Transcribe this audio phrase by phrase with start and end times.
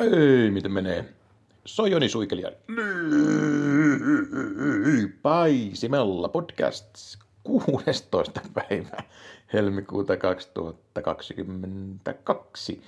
[0.00, 1.04] Ei, miten menee?
[1.64, 2.50] Soi Joni Suikelija.
[5.22, 8.40] Paisimella podcasts 16.
[8.54, 8.96] päivä
[9.52, 12.82] helmikuuta 2022.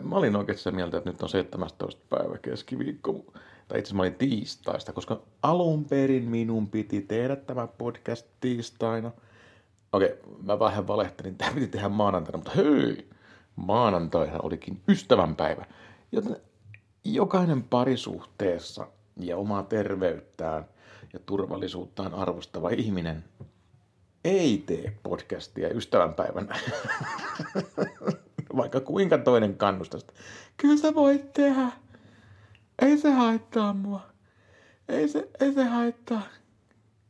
[0.00, 2.02] Mä olin oikeastaan mieltä, että nyt on 17.
[2.08, 7.66] päivä keskiviikko, tai itse asiassa mä olin tiistaista, koska alun perin minun piti tehdä tämä
[7.66, 9.10] podcast tiistaina.
[9.92, 13.08] Okei, mä vähän valehtelin, tämä piti tehdä maanantaina, mutta hei,
[13.56, 15.64] maanantaihan olikin ystävänpäivä.
[16.12, 16.36] Joten
[17.04, 20.68] jokainen parisuhteessa ja omaa terveyttään
[21.12, 23.24] ja turvallisuuttaan arvostava ihminen
[24.24, 26.56] ei tee podcastia ystävänpäivänä.
[28.56, 30.12] Vaikka kuinka toinen kannustasta.
[30.56, 31.72] Kyllä sä voit tehdä.
[32.82, 34.00] Ei se haittaa mua.
[34.88, 36.22] Ei se, ei se haittaa.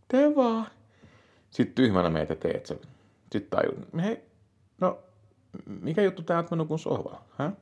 [0.08, 0.66] Tee vaan.
[1.50, 2.78] Sitten tyhmänä meitä teet sen.
[3.32, 4.22] Sitten tajun, hei,
[4.80, 4.98] no,
[5.66, 7.52] mikä juttu tää että mä nukun sohvalla, hä?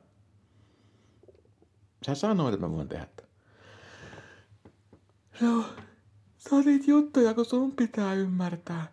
[2.05, 3.29] Sä sanoit, että mä voin tehdä tämän.
[5.41, 5.63] No,
[6.37, 8.91] se on niitä juttuja, kun sun pitää ymmärtää,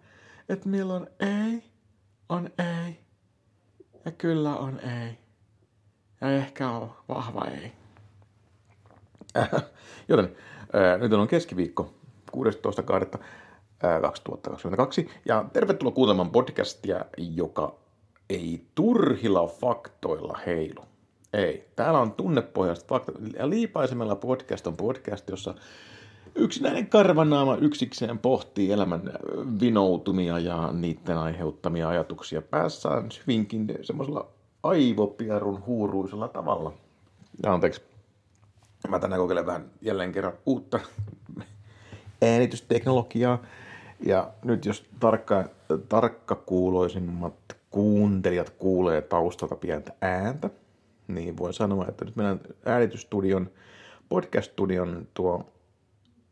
[0.48, 1.62] että milloin ei
[2.28, 3.00] on ei
[4.04, 5.18] ja kyllä on ei.
[6.20, 7.72] Ja ehkä on vahva ei.
[10.08, 10.36] Joten
[10.72, 11.94] ää, nyt on keskiviikko
[12.36, 12.42] 16.2.2022
[15.24, 17.74] ja tervetuloa kuuntelemaan podcastia, joka
[18.30, 20.84] ei turhilla faktoilla heilu.
[21.36, 21.68] Ei.
[21.76, 22.88] Täällä on tunnepohjaiset.
[23.38, 25.54] Ja Liipaisemella podcast on podcast, jossa
[26.34, 29.02] yksinäinen karvanaama yksikseen pohtii elämän
[29.60, 34.28] vinoutumia ja niiden aiheuttamia ajatuksia päässään hyvinkin semmoisella
[34.62, 36.72] aivopierun huuruisella tavalla.
[37.42, 37.82] Ja anteeksi,
[38.88, 40.80] mä tänään kokeilen vähän jälleen kerran uutta
[42.22, 43.42] äänitysteknologiaa.
[44.00, 45.44] Ja nyt jos tarkka,
[45.88, 47.34] tarkkakuuloisimmat
[47.70, 50.50] kuuntelijat kuulee taustalta pientä ääntä,
[51.08, 53.50] niin voin sanoa, että nyt meidän äänitystudion,
[54.08, 55.52] podcast-studion tuo,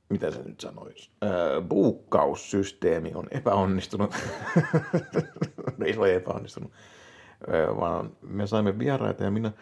[0.08, 1.30] mitä se nyt sanoisi, ää,
[1.68, 4.14] buukkaussysteemi on epäonnistunut.
[5.84, 6.72] Ei se ole epäonnistunut,
[7.48, 9.52] ää, vaan me saimme vieraita ja minä,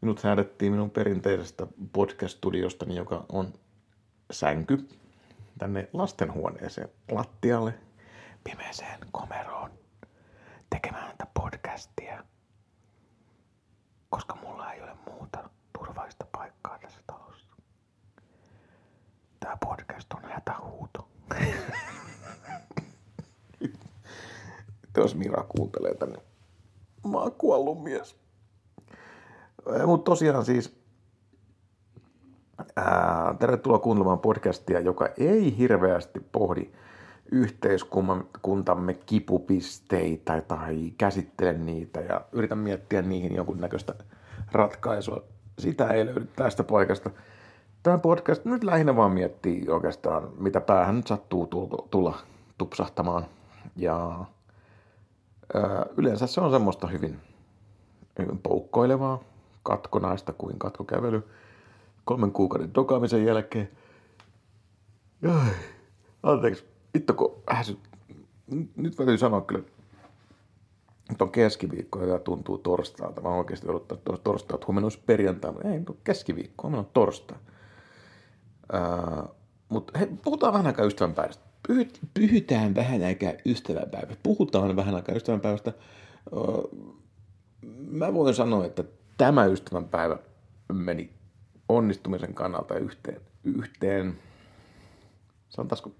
[0.00, 3.52] minut häädettiin minun perinteisestä podcast-studiostani, joka on
[4.30, 4.88] sänky,
[5.58, 7.74] tänne lastenhuoneeseen lattialle
[8.44, 9.70] pimeeseen komeroon
[10.70, 12.24] tekemään tätä podcastia
[14.10, 17.54] koska mulla ei ole muuta turvallista paikkaa tässä talossa.
[19.40, 21.08] Tämä podcast on hätähuuto.
[24.96, 26.18] Jos Mira kuuntelee tänne.
[27.10, 28.16] Mä oon kuollut mies.
[29.86, 30.80] Mutta tosiaan siis
[32.76, 36.70] ää, tervetuloa kuuntelemaan podcastia, joka ei hirveästi pohdi
[37.32, 43.94] yhteiskuntamme kipupisteitä tai käsittele niitä ja yritän miettiä niihin jonkunnäköistä
[44.52, 45.22] ratkaisua.
[45.58, 47.10] Sitä ei löydy tästä paikasta.
[47.82, 51.46] Tämä podcast nyt lähinnä vaan miettii oikeastaan, mitä päähän nyt sattuu
[51.90, 52.18] tulla
[52.58, 53.26] tupsahtamaan.
[53.76, 54.24] Ja
[55.96, 57.20] yleensä se on semmoista hyvin,
[58.18, 59.20] hyvin poukkoilevaa,
[59.62, 61.28] katkonaista kuin katkokävely
[62.04, 63.70] kolmen kuukauden dokaamisen jälkeen.
[65.28, 65.50] Ai,
[66.22, 67.78] anteeksi, vittu kun äsy,
[68.76, 69.64] nyt täytyy sanoa kyllä,
[71.10, 73.20] että on keskiviikko ja tuntuu torstailta.
[73.20, 76.80] Mä oikeasti odottaa tuossa torstai, että huomenna olisi perjantai, mutta ei, nyt on keskiviikko, huomenna
[76.80, 77.38] on torstai.
[78.72, 79.34] Uh,
[79.68, 81.44] mutta hei, puhutaan vähän aikaa ystävänpäivästä.
[81.68, 84.20] Pyhy, pyhytään vähän aikaa ystävänpäivästä.
[84.22, 85.72] Puhutaan vähän aikaa ystävänpäivästä.
[86.32, 86.70] Uh,
[87.90, 88.84] mä voin sanoa, että
[89.18, 90.18] tämä ystävänpäivä
[90.72, 91.10] meni
[91.68, 94.18] onnistumisen kannalta yhteen, yhteen
[95.48, 95.90] sanotaanko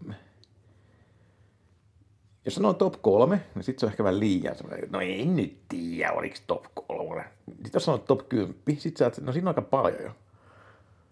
[2.50, 5.58] jos sanoo top kolme, niin sitten se on ehkä vähän liian semmoinen, no en nyt
[5.68, 7.24] tiedä, oliko top kolme.
[7.46, 10.10] Sitten jos sanoo top 10, sitten sä no siinä on aika paljon jo.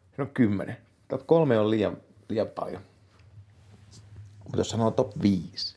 [0.09, 0.77] Siinä on kymmenen.
[1.09, 1.97] Top kolme on liian,
[2.29, 2.83] liian paljon.
[4.45, 5.77] Mutta jos sanoo top 5,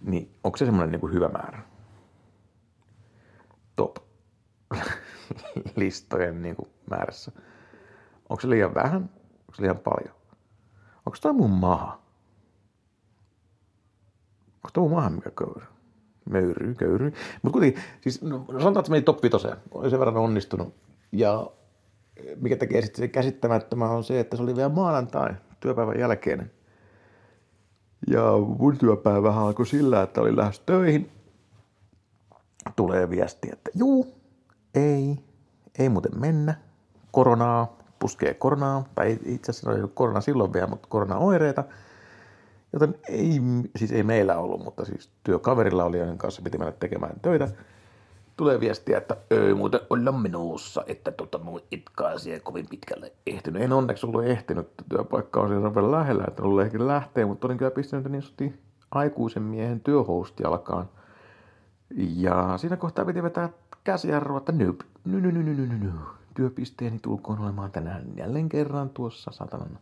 [0.00, 1.62] niin onko se semmoinen niin hyvä määrä?
[3.76, 3.96] Top
[5.76, 7.32] listojen niin kuin määrässä.
[8.28, 9.02] Onko se liian vähän?
[9.02, 10.14] Onko se liian paljon?
[11.06, 12.07] Onko tämä mun maha?
[14.58, 15.66] Onko tuo maahan köyry?
[16.30, 17.12] Möyry, köyry.
[17.42, 19.36] Mutta kuitenkin, siis no, sanotaan, että meni top 5.
[19.70, 20.74] Oli sen verran onnistunut.
[21.12, 21.50] Ja
[22.40, 26.50] mikä tekee sitten se käsittämättömän on se, että se oli vielä maanantai työpäivän jälkeen.
[28.10, 28.22] Ja
[28.58, 31.10] mun työpäivä alkoi sillä, että oli lähes töihin.
[32.76, 34.14] Tulee viesti, että juu,
[34.74, 35.18] ei,
[35.78, 36.54] ei muuten mennä.
[37.10, 41.64] Koronaa, puskee koronaa, tai itse asiassa oli korona silloin vielä, mutta koronaoireita–
[42.72, 43.40] Joten ei,
[43.76, 47.48] siis ei meillä ollut, mutta siis työkaverilla oli, joiden kanssa piti mennä tekemään töitä.
[48.36, 53.62] tulee viestiä, että ei muuten olla menossa, että tota mun itkaa asia kovin pitkälle ehtinyt.
[53.62, 57.58] En onneksi ollut ehtinyt, työpaikka on siinä vielä lähellä, että ollut ehkä lähteä, mutta olin
[57.58, 58.60] kyllä pistänyt niin sanotusti
[58.90, 60.88] aikuisen miehen työhosti alkaan.
[61.96, 63.48] Ja siinä kohtaa piti vetää
[63.84, 65.90] käsijarrua, että nyp, ny, ny, ny, ny, ny, ny, ny.
[66.34, 69.78] Työpisteeni tulkoon olemaan tänään jälleen kerran tuossa satanan.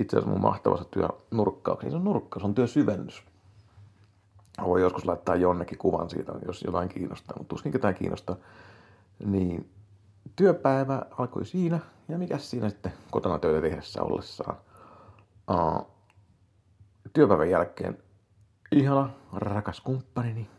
[0.00, 3.22] Itse asiassa mun mahtavassa työnurkkauksessa, se on nurkkaus, on työsyvennys
[4.64, 8.36] voi joskus laittaa jonnekin kuvan siitä, jos jotain kiinnostaa, mutta tuskin ketään kiinnostaa.
[9.24, 9.70] Niin
[10.36, 11.78] työpäivä alkoi siinä,
[12.08, 14.56] ja mikä siinä sitten kotona töitä tehdessä ollessaan.
[15.50, 15.86] Uh,
[17.12, 17.98] työpäivän jälkeen
[18.72, 20.50] ihana, rakas kumppanini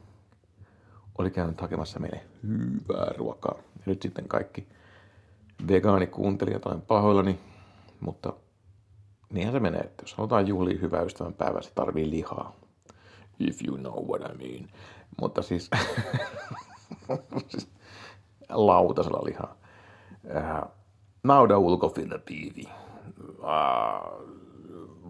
[1.17, 3.55] oli käynyt hakemassa meille hyvää ruokaa.
[3.57, 4.67] Ja nyt sitten kaikki
[5.67, 7.39] vegaanikuuntelijat olen pahoillani,
[7.99, 8.33] mutta
[9.33, 12.53] niinhän se menee, että jos halutaan juhlia hyvää ystävän päivää, se tarvii lihaa
[13.39, 14.69] if you know what I mean.
[15.21, 15.69] Mutta siis,
[17.49, 17.67] siis
[18.49, 19.55] lautasella lihaa.
[20.35, 20.61] Äh,
[21.23, 22.63] nauda ulkofilatiivi.
[23.43, 24.11] Äh,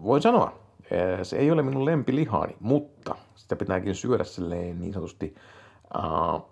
[0.02, 0.52] voin sanoa,
[0.92, 5.34] äh, se ei ole minun lempilihaani, mutta sitä pitääkin syödä silleen niin sanotusti
[5.96, 6.42] äh,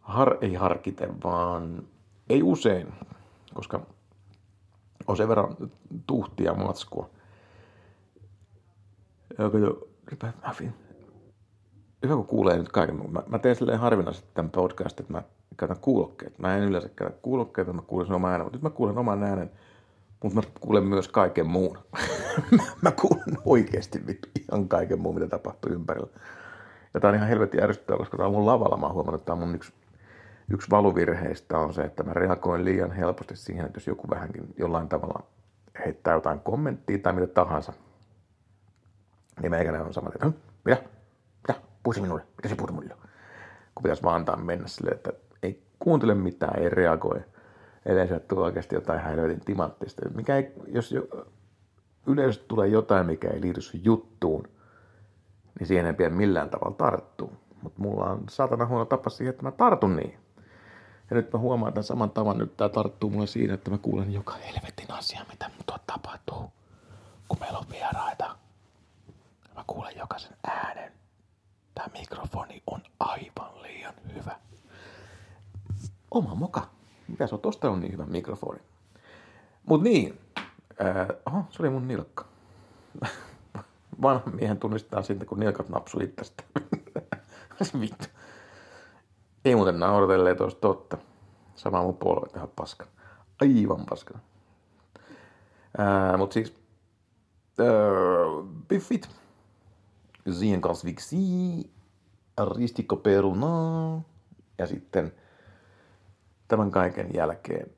[0.00, 1.82] har, ei harkiten, vaan
[2.28, 2.92] ei usein,
[3.54, 3.80] koska
[5.06, 5.56] on sen verran
[6.06, 7.10] tuhtia matskua.
[9.38, 9.50] Ja
[10.04, 10.26] kato,
[12.02, 13.12] hyvä kun kuulee nyt kaiken.
[13.12, 15.22] Mä, mä teen silleen harvinaisesti tämän podcast, että mä
[15.56, 16.38] käytän kuulokkeet.
[16.38, 19.22] Mä en yleensä käytä kuulokkeita, mä kuulen sen oman äänen, mutta nyt mä kuulen oman
[19.22, 19.50] äänen,
[20.22, 21.78] mutta mä kuulen myös kaiken muun.
[22.82, 24.04] mä kuulen oikeasti
[24.38, 26.08] ihan kaiken muun, mitä tapahtuu ympärillä.
[26.94, 28.76] Ja tää on ihan helvetin ärsyttävää, koska tää on mun lavalla.
[28.76, 29.72] Mä oon huomannut, että tää on mun yksi,
[30.52, 34.88] yksi valuvirheistä on se, että mä reagoin liian helposti siihen, että jos joku vähänkin jollain
[34.88, 35.22] tavalla
[35.84, 37.72] heittää jotain kommenttia tai mitä tahansa,
[39.42, 40.26] niin meikäläinen on sama, että
[40.64, 40.92] mitä?
[41.82, 42.96] puhuisi minulle, mitä se puhuu mulle?
[43.74, 45.12] Kun pitäisi vaan antaa mennä silleen, että
[45.42, 47.20] ei kuuntele mitään, ei reagoi,
[47.86, 50.08] ellei se tule oikeasti jotain helvetin timanttista.
[50.08, 51.08] Mikä ei, jos jo,
[52.06, 54.44] yleisesti tulee jotain, mikä ei liity sun juttuun,
[55.58, 57.32] niin siihen ei pidä millään tavalla tarttua.
[57.62, 60.14] Mutta mulla on saatana huono tapa siihen, että mä tartun niin.
[61.12, 64.12] Ja nyt mä huomaan tämän saman tavan, nyt tää tarttuu mulle siinä, että mä kuulen
[64.12, 66.52] joka helvetin asia, mitä mun tapahtuu,
[67.28, 68.36] kun meillä on vieraita.
[69.54, 70.92] Mä kuulen jokaisen äänen.
[71.74, 74.38] Tämä mikrofoni on aivan liian hyvä.
[76.10, 76.66] Oma moka.
[77.08, 77.40] Mikä se on?
[77.40, 78.60] Tosta on niin hyvä mikrofoni.
[79.66, 80.20] Mut niin.
[80.84, 82.24] Äh, oho, se oli mun nilkka.
[84.02, 86.42] Vanha miehen tunnistetaan sitten, kun nilkat napsu itsestä.
[87.80, 88.06] Vittu.
[89.44, 90.98] Ei muuten nauratelleet olisi totta.
[91.54, 92.86] Sama mun polve tähän paskan.
[93.40, 94.20] Aivan paskan.
[95.80, 96.62] Äh, mut siis...
[98.68, 99.08] Biffit
[100.32, 101.16] siihen kanssa viksi,
[102.56, 104.02] ristikko peruna
[104.58, 105.12] ja sitten
[106.48, 107.70] tämän kaiken jälkeen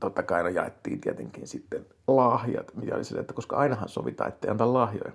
[0.00, 4.50] totta kai no jaettiin tietenkin sitten lahjat, mikä oli sille, että koska ainahan sovitaan, ettei
[4.50, 5.12] anta lahjoja.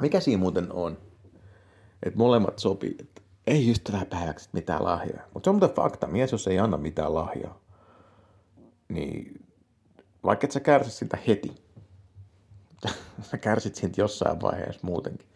[0.00, 0.98] Mikä siinä muuten on?
[2.02, 5.22] Että molemmat sopii, että ei ystäväpäiväksi mitään lahjoja.
[5.34, 7.58] Mutta se on muuten fakta, mies jos ei anna mitään lahjaa,
[8.88, 9.46] niin
[10.24, 11.54] vaikka et sä kärsi sitä heti,
[13.30, 15.28] sä kärsit siitä jossain vaiheessa muutenkin.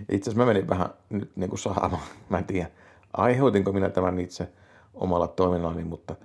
[0.00, 2.02] Itse asiassa mä menin vähän nyt niin kuin saamaan.
[2.28, 2.70] Mä en tiedä,
[3.12, 4.48] aiheutinko minä tämän itse
[4.94, 6.16] omalla toiminnallani, mutta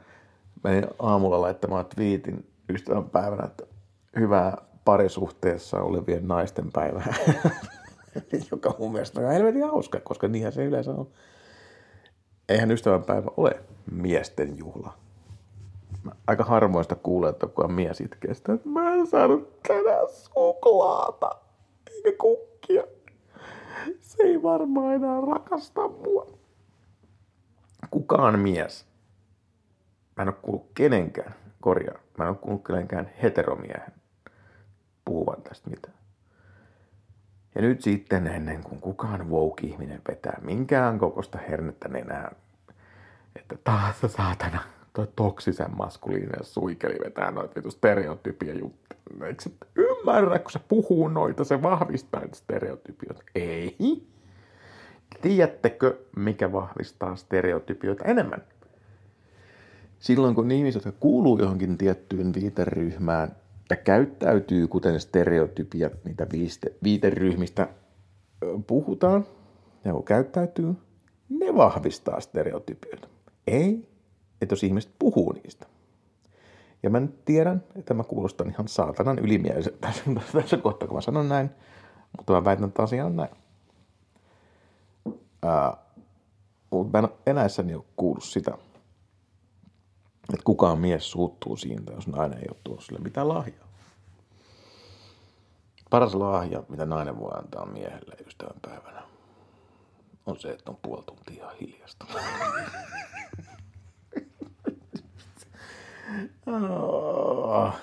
[0.63, 3.63] menin aamulla laittamaan twiitin ystävän päivänä, että
[4.19, 7.15] hyvää parisuhteessa olevien naisten päivää.
[8.51, 11.07] joka mun mielestä on helvetin hauska, koska niinhän se yleensä on.
[12.49, 14.93] Eihän ystävänpäivä ole miesten juhla
[16.07, 20.07] mä aika harmoista kuulee, että kun on mies itkee sitä, että mä en saanut tänään
[20.09, 21.29] suklaata
[21.95, 22.83] eikä kukkia.
[24.01, 26.27] Se ei varmaan enää rakasta mua.
[27.91, 28.85] Kukaan mies,
[30.17, 33.93] mä en ole kuullut kenenkään, korjaa, mä en ole kuullut kenenkään heteromiehen
[35.05, 35.96] puhuvan tästä mitään.
[37.57, 42.35] Ja nyt sitten ennen kuin kukaan woke-ihminen vetää minkään kokosta hernettä nenään,
[43.35, 44.59] että taas saatana,
[44.93, 49.27] toi toksisen maskuliininen suikeli vetää noita vitu stereotypia juttuja.
[49.27, 53.23] Eikö ymmärrä, kun se puhuu noita, se vahvistaa niitä stereotypioita?
[53.35, 53.77] Ei.
[55.21, 58.41] Tiedättekö, mikä vahvistaa stereotypioita enemmän?
[59.99, 63.35] Silloin kun ihmiset, jotka kuuluu johonkin tiettyyn viiteryhmään
[63.69, 66.27] ja käyttäytyy kuten stereotypiat, niitä
[66.83, 67.67] viiteryhmistä
[68.67, 69.25] puhutaan,
[69.85, 70.75] ja kun käyttäytyy,
[71.29, 73.07] ne vahvistaa stereotypioita.
[73.47, 73.97] Ei
[74.41, 75.65] että jos ihmiset puhuu niistä.
[76.83, 81.01] Ja mä nyt tiedän, että mä kuulostan ihan saatanan ylimieliseltä tässä, tässä kohtaa, kun mä
[81.01, 81.49] sanon näin,
[82.17, 83.29] mutta mä väitän, että asia on näin.
[85.43, 85.77] Ää,
[86.69, 88.57] Mutta mä en eläessäni ole kuullut sitä,
[90.33, 93.67] että kukaan mies suuttuu siitä, jos nainen ei ole tuossa sille mitään lahjaa.
[95.89, 99.03] Paras lahja, mitä nainen voi antaa miehelle ystävänpäivänä,
[100.25, 102.05] on se, että on puoli tuntia hiljasta.
[106.47, 107.73] oh,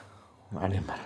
[0.50, 1.04] mä en ymmärrä.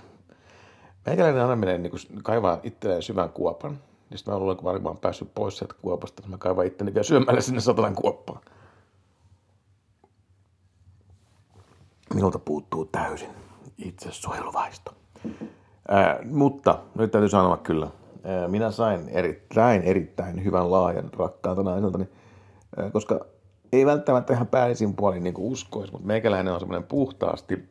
[1.07, 3.78] Meikäläinen aina menee niin kaivaa itselleen syvän kuopan.
[4.11, 6.95] Ja sitten mä luulen, kun mä olin päässyt pois sieltä kuopasta, niin mä kaivan itteni
[6.95, 8.40] vielä syömällä sinne satanan kuoppaan.
[12.14, 13.30] Minulta puuttuu täysin
[13.78, 14.94] itsesuojeluvaisto.
[15.88, 17.90] Ää, mutta nyt täytyy sanoa kyllä,
[18.24, 22.08] ää, minä sain erittäin, erittäin hyvän laajan rakkaalta naiseltani,
[22.76, 23.20] ää, koska
[23.72, 27.68] ei välttämättä ihan päällisin puolin niin uskoisi, mutta meikäläinen on semmoinen puhtaasti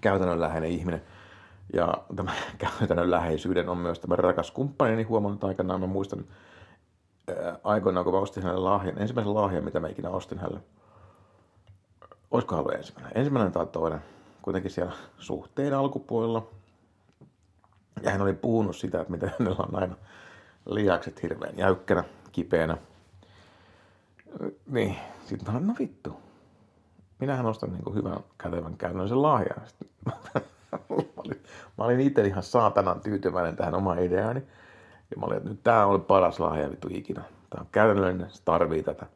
[0.00, 1.02] käytännönläheinen ihminen.
[1.72, 2.32] Ja tämä
[2.80, 5.80] käytännönläheisyyden on myös tämä rakas kumppanini huomannut aikanaan.
[5.80, 6.24] Mä muistan
[7.28, 10.60] ää, aikoinaan, kun mä ostin hänelle lahjan, ensimmäisen lahjan, mitä mä ikinä ostin hänelle.
[12.32, 13.12] Olisiko ollut ensimmäinen?
[13.14, 14.02] Ensimmäinen tai toinen.
[14.42, 16.46] Kuitenkin siellä suhteen alkupuolella–
[18.02, 19.94] ja hän oli puhunut sitä, että miten hänellä on aina
[20.66, 22.76] lihakset hirveän jäykkänä, kipeänä.
[24.66, 26.20] Niin, sitten mä sanoin, no vittu.
[27.18, 29.60] Minähän ostan niin kuin hyvän kätevän käynnöllisen lahjan.
[30.06, 30.12] mä
[31.16, 31.42] olin,
[31.78, 34.42] mä olin itse ihan saatanan tyytyväinen tähän omaan ideaani.
[35.10, 37.22] Ja mä olin, että nyt tää on paras lahja vittu ikinä.
[37.50, 39.06] Tää on käytännöllinen, se tarvii tätä.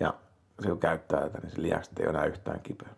[0.00, 0.14] Ja
[0.62, 2.88] se kun käyttää tätä, niin se lihakset ei ole enää yhtään kipeä.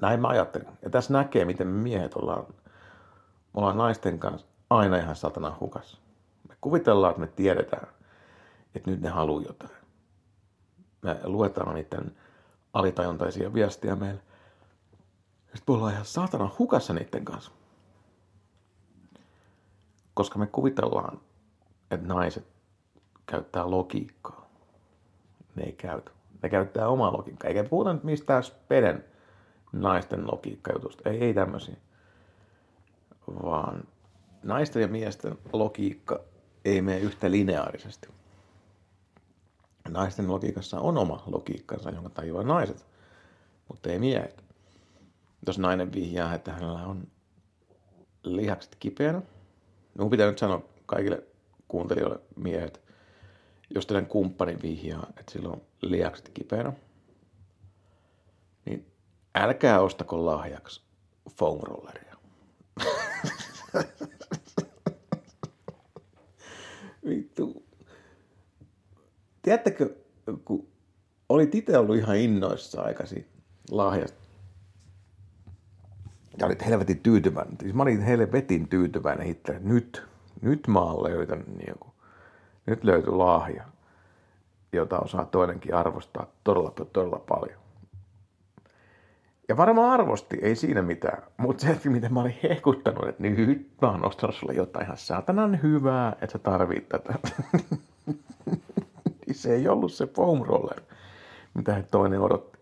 [0.00, 0.68] Näin mä ajattelin.
[0.82, 2.46] Ja tässä näkee, miten me miehet ollaan
[3.54, 6.00] me ollaan naisten kanssa aina ihan satana hukas.
[6.48, 7.88] Me kuvitellaan, että me tiedetään,
[8.74, 9.72] että nyt ne haluaa jotain.
[11.02, 12.16] Me luetaan niiden
[12.72, 14.22] alitajuntaisia viestiä meille.
[15.54, 17.52] Sitten me ollaan ihan saatana hukassa niiden kanssa.
[20.14, 21.20] Koska me kuvitellaan,
[21.90, 22.46] että naiset
[23.26, 24.41] käyttää logiikkaa.
[25.54, 26.10] Ne ei käytä.
[26.42, 27.48] Ne käyttää omaa logiikkaa.
[27.48, 29.04] Eikä puhuta nyt mistään speden
[29.72, 31.10] naisten logiikkajutusta.
[31.10, 31.76] Ei, ei tämmöisiä
[33.42, 33.84] vaan
[34.42, 36.20] naisten ja miesten logiikka
[36.64, 38.08] ei mene yhtä lineaarisesti.
[39.88, 42.86] Naisten logiikassa on oma logiikkansa, jonka tajuaa naiset,
[43.68, 44.44] mutta ei miehet.
[45.46, 47.06] Jos nainen vihjaa, että hänellä on
[48.22, 49.22] lihakset kipeänä,
[49.94, 51.22] minun pitää nyt sanoa kaikille
[51.68, 52.81] kuuntelijoille miehet,
[53.74, 56.72] jos teidän kumppani vihjaa, että sillä on lihakset kipeänä,
[58.64, 58.86] niin
[59.34, 60.82] älkää ostako lahjaksi
[61.30, 62.16] foam rolleria.
[67.08, 67.66] Vittu.
[69.42, 69.96] Tiedättekö,
[70.44, 70.68] kun
[71.28, 73.26] olit itse ollut ihan innoissa aikaisin
[73.70, 74.22] lahjasta.
[76.38, 77.56] Ja olit helvetin tyytyväinen.
[77.60, 79.58] Siis mä olin helvetin tyytyväinen itse.
[79.58, 80.02] Nyt,
[80.40, 81.91] nyt mä oon löytänyt niin kuin,
[82.66, 83.64] nyt löytyi lahja,
[84.72, 87.62] jota osaa toinenkin arvostaa todella, todella paljon.
[89.48, 91.22] Ja varmaan arvosti, ei siinä mitään.
[91.36, 94.96] Mutta se, että miten mä olin hehkuttanut, että nyt mä oon ostanut sulle jotain ihan
[94.96, 97.14] saatanan hyvää, että sä tarvit tätä.
[99.26, 100.80] niin se ei ollut se foam roller,
[101.54, 102.58] mitä toinen odotti.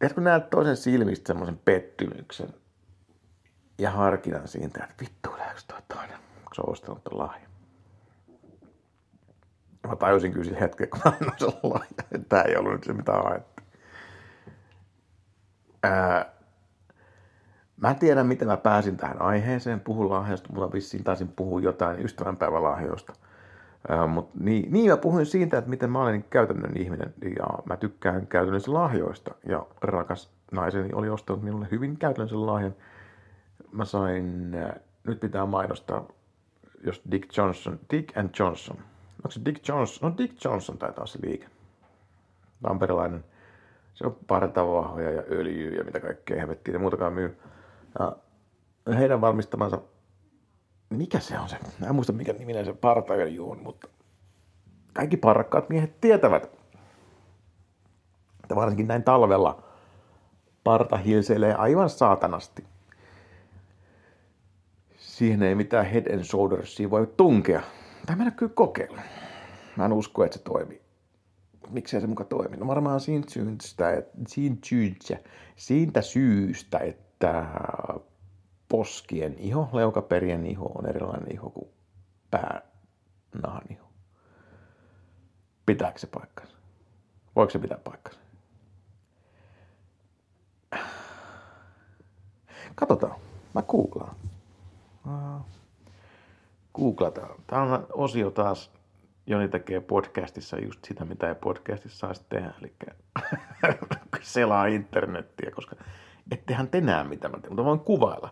[0.00, 2.54] Ja kun näet toisen silmistä semmoisen pettymyksen
[3.78, 5.30] ja harkinnan siitä, että vittu,
[5.68, 6.18] toi toinen,
[6.60, 7.50] se on ostanut ton lahjan.
[9.88, 12.84] Mä tajusin kyllä sillä hetkellä, kun mä annoin sen lahjan, että tää ei ollut nyt
[12.84, 13.66] se, mitä haettiin.
[15.82, 16.32] Ää,
[17.76, 19.80] mä en tiedä, miten mä pääsin tähän aiheeseen.
[19.80, 23.12] Puhun lahjoista, mutta vissiin taisin puhua jotain ystävänpäivälahjoista.
[24.08, 28.26] Mutta niin, niin, mä puhuin siitä, että miten mä olen käytännön ihminen ja mä tykkään
[28.26, 29.34] käytännössä lahjoista.
[29.48, 32.74] Ja rakas naiseni oli ostanut minulle hyvin käytännöllisen lahjan.
[33.72, 34.50] Mä sain,
[35.04, 36.06] nyt pitää mainostaa,
[36.84, 38.76] jos Dick Johnson, Dick and Johnson.
[39.16, 40.10] Onko se Dick Johnson?
[40.10, 41.46] No Dick Johnson taitaa se liike.
[42.62, 43.24] Tamperilainen
[43.94, 47.38] se on partavahvoja ja öljyä ja mitä kaikkea hevettiä ja muutakaan myy.
[47.98, 48.16] Ja
[48.94, 49.80] heidän valmistamansa,
[50.90, 53.88] mikä se on se, mä en muista mikä niminen se partaöljy on, mutta
[54.92, 56.50] kaikki parrakkaat miehet tietävät,
[58.42, 59.62] että varsinkin näin talvella
[60.64, 62.64] parta hilseilee aivan saatanasti.
[65.20, 67.62] Siihen ei mitään head and shouldersia voi tunkea.
[68.06, 69.02] Tai mennä kyllä kokeilla.
[69.76, 70.82] Mä en usko, että se toimii
[71.70, 72.56] miksei se muka toimi?
[72.56, 75.18] No varmaan siitä syystä, siitä syystä,
[75.56, 77.46] siitä syystä, että
[78.68, 81.70] poskien iho, leukaperien iho on erilainen iho kuin
[82.30, 83.88] päänahan iho.
[85.66, 86.56] Pitääkö se paikkansa?
[87.36, 88.20] Voiko se pitää paikkansa?
[92.74, 93.16] Katsotaan.
[93.54, 94.29] Mä googlaan.
[96.74, 97.34] Googlataan.
[97.46, 98.70] Tämä on osio taas,
[99.26, 102.74] Joni tekee podcastissa just sitä, mitä ei podcastissa saisi tehdä, eli
[104.22, 105.76] selaa internettiä, koska
[106.30, 108.30] ettehän te näe mitä mä teen, mutta voin kuvailla.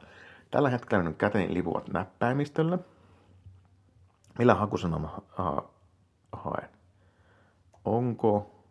[0.50, 2.78] Tällä hetkellä nyt käteni lipuvat näppäimistöllä.
[4.38, 5.70] Millä hakusana mä ha-
[6.32, 6.68] haen?
[7.84, 8.64] Onko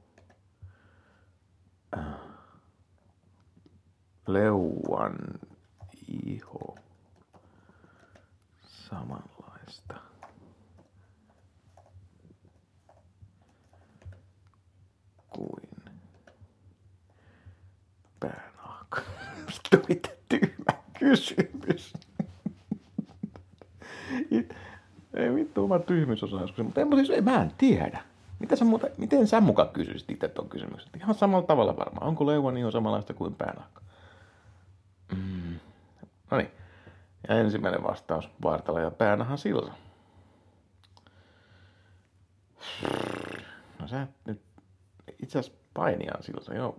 [1.98, 2.06] äh,
[4.28, 5.16] leuan
[6.26, 6.76] iho
[8.90, 9.94] samanlaista?
[15.30, 15.70] kuin
[18.20, 19.02] päänahka.
[19.48, 21.94] Vittu, mitä tyhmä kysymys.
[25.14, 26.66] Ei vittu, vaan tyhmyys osaa joskus.
[26.66, 28.04] Mutta en, siis, mä en tiedä.
[28.40, 30.90] Mitä sä muuta, miten sä mukaan kysyisit itse tuon kysymyksen?
[30.98, 32.08] Ihan samalla tavalla varmaan.
[32.08, 33.82] Onko leuan niin samanlaista kuin päänahka?
[35.16, 35.60] Mm.
[36.32, 36.52] No niin.
[37.30, 39.74] Ja ensimmäinen vastaus, Vartala ja Päänahan Silsa.
[43.80, 44.42] No sä nyt
[45.24, 46.78] itse asiassa painiaan Silsa, joo.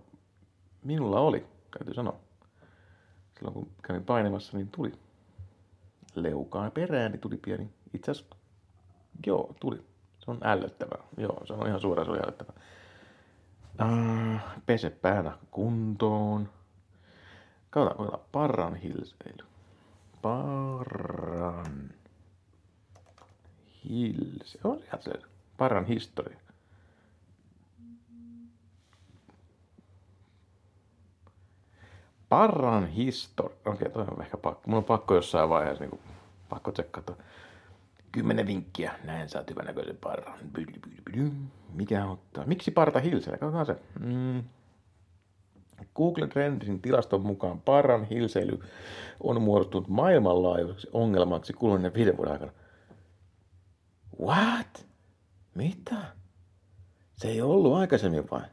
[0.83, 2.19] Minulla oli, täytyy sanoa.
[3.37, 4.91] Silloin kun kävin painimassa, niin tuli
[6.15, 7.69] leukaa perään, niin tuli pieni.
[7.93, 8.35] Itse asiassa,
[9.25, 9.83] joo, tuli.
[10.19, 11.03] Se on ällöttävää.
[11.17, 12.55] Joo, se on ihan suoraan se on ällöttävää.
[13.81, 16.49] Äh, pese päänä kuntoon.
[17.69, 19.49] Katsotaan, parran hilseily.
[20.21, 21.93] Parran
[23.83, 24.59] hilse.
[24.63, 25.11] On se.
[25.57, 26.39] Parran historia.
[32.29, 33.57] Parran historia.
[33.65, 34.61] Okei, toi on ehkä pakko.
[34.65, 36.01] Mun on pakko jossain vaiheessa niin kuin,
[36.49, 37.15] pakko tsekata.
[38.11, 38.93] Kymmenen vinkkiä.
[39.03, 40.39] Näin saat hyvän näköisen parran.
[41.73, 42.45] Mikä ottaa?
[42.45, 43.37] Miksi parta hilseillä?
[43.37, 43.77] Katsotaan se.
[43.99, 44.43] Mm.
[45.95, 48.59] Google Trendsin tilaston mukaan parran hilseily
[49.19, 52.51] on muodostunut maailmanlaajuiseksi ongelmaksi kuluneen viiden vuoden aikana.
[54.21, 54.87] What?
[55.55, 55.95] Mitä?
[57.15, 58.45] Se ei ollut aikaisemmin vain.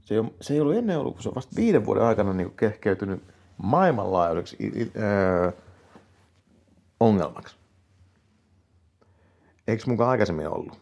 [0.00, 2.56] Se ei, se ei ollut ennen ollut, kun se on vasta viiden vuoden aikana niin
[2.56, 3.22] kehkeytynyt
[3.56, 4.56] maailmanlaajuiseksi
[4.96, 5.52] öö,
[7.00, 7.56] ongelmaksi.
[9.68, 10.80] Eikö mukaan aikaisemmin ollut?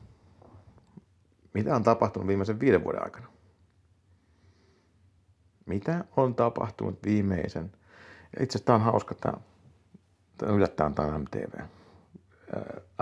[1.55, 3.30] Mitä on tapahtunut viimeisen viiden vuoden aikana?
[5.71, 7.65] Mitä on tapahtunut viimeisen?
[8.41, 9.35] Itse asiassa tämä on hauska, tämä,
[10.39, 11.61] tämä yllättäen tämä MTV.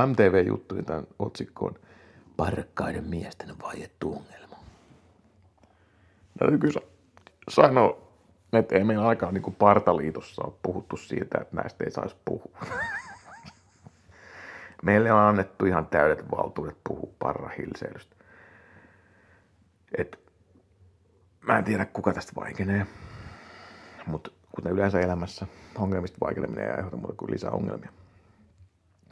[0.07, 1.75] MTV-juttu, niin tämän otsikkoon
[2.37, 4.57] Parkkaiden miesten vaiettu ongelma.
[6.39, 6.81] Täytyy kyllä
[7.49, 7.99] sanoa,
[8.53, 12.59] että ei meillä aikaan niin Partaliitossa ole puhuttu siitä, että näistä ei saisi puhua.
[14.83, 18.17] Meille on annettu ihan täydet valtuudet puhua parrahilseilystä.
[19.99, 20.28] Et,
[21.49, 22.87] mä en tiedä, kuka tästä vaikenee,
[24.07, 25.47] mutta kuten yleensä elämässä,
[25.79, 27.93] ongelmista vaikeneminen ei aiheuta muuta kuin lisää ongelmia.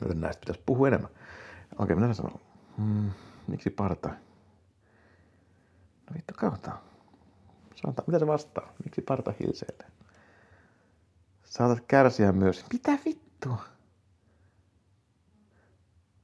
[0.01, 1.11] Joten näistä pitäisi puhua enemmän.
[1.79, 2.39] Okei, mitä sanoa?
[2.77, 3.11] Hmm,
[3.47, 4.09] miksi parta?
[6.09, 6.79] No vittu, katsotaan.
[7.75, 8.73] Sanotaan, mitä se vastaa?
[8.85, 9.87] Miksi parta hilseilee?
[11.45, 12.65] Saatat kärsiä myös.
[12.73, 13.65] Mitä vittua?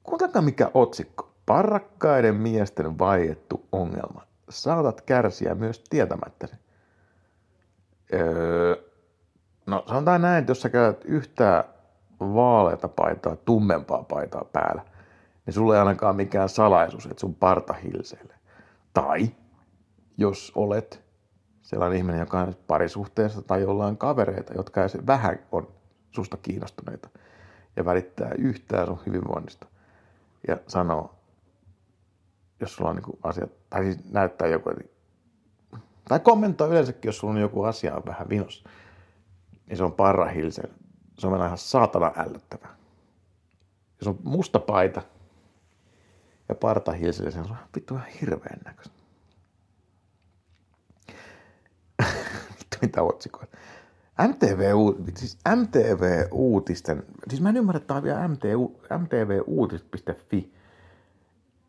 [0.02, 1.34] Kuuntelkaa mikä otsikko.
[1.46, 4.31] Parrakkaiden miesten vaiettu ongelma.
[4.52, 6.56] Saatat kärsiä myös tietämättäsi.
[8.12, 8.76] Öö,
[9.66, 11.64] no sanotaan näin, että jos sä käytät yhtään
[12.20, 14.82] vaaleita paitaa, tummempaa paitaa päällä,
[15.46, 18.36] niin sulla ei ainakaan mikään salaisuus, että sun parta hilseilee.
[18.94, 19.30] Tai
[20.16, 21.02] jos olet
[21.62, 25.68] sellainen ihminen, joka on parisuhteessa tai jollain kavereita, jotka ei vähän on
[26.10, 27.08] susta kiinnostuneita
[27.76, 29.66] ja välittää yhtään sun hyvinvoinnista
[30.48, 31.14] ja sanoo,
[32.62, 34.70] jos sulla on niin asiat, tai siis näyttää joku,
[36.08, 38.64] tai kommentoi yleensäkin, jos sulla on joku asia on vähän vinos,
[39.66, 40.62] niin se on parra hilse.
[41.18, 42.68] Se on ihan saatana ällöttävä.
[44.00, 45.02] Jos on musta paita
[46.48, 48.94] ja parta hilse, se on vittu ihan hirveän näköistä.
[52.58, 53.56] vittu mitä otsikoita.
[54.28, 54.62] MTV,
[55.16, 58.28] siis MTV-uutisten, siis mä en ymmärrä, että tämä on vielä
[58.98, 60.52] MTV-uutiset.fi,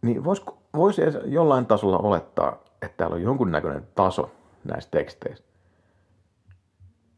[0.03, 0.43] niin voisi
[0.77, 4.31] vois jollain tasolla olettaa, että täällä on jonkunnäköinen taso
[4.63, 5.43] näissä teksteissä.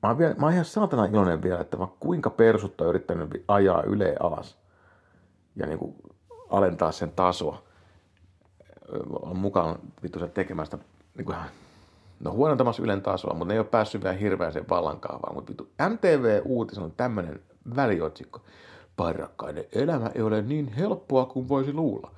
[0.04, 3.44] Mä oon, vielä, mä oon ihan saatana iloinen vielä, että vaikka kuinka persutta on yrittänyt
[3.48, 4.58] ajaa yle alas
[5.56, 5.96] ja niin kuin
[6.50, 7.64] alentaa sen tasoa,
[9.22, 10.78] on mukaan vittu sen tekemästä
[11.18, 11.38] niin kuin
[12.20, 15.36] no huonontamassa Ylen tasoa, mutta ne ei ole päässyt vielä hirveän sen vallankaavaan.
[15.36, 17.40] Mutta vittu, MTV-uutis on tämmöinen
[17.76, 18.42] väliotsikko.
[18.96, 22.12] Parrakkaiden elämä ei ole niin helppoa kuin voisi luulla.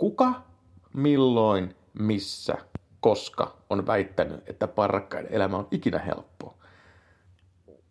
[0.00, 0.42] Kuka,
[0.94, 2.54] milloin, missä,
[3.00, 6.54] koska on väittänyt, että parrakkaiden elämä on ikinä helppoa?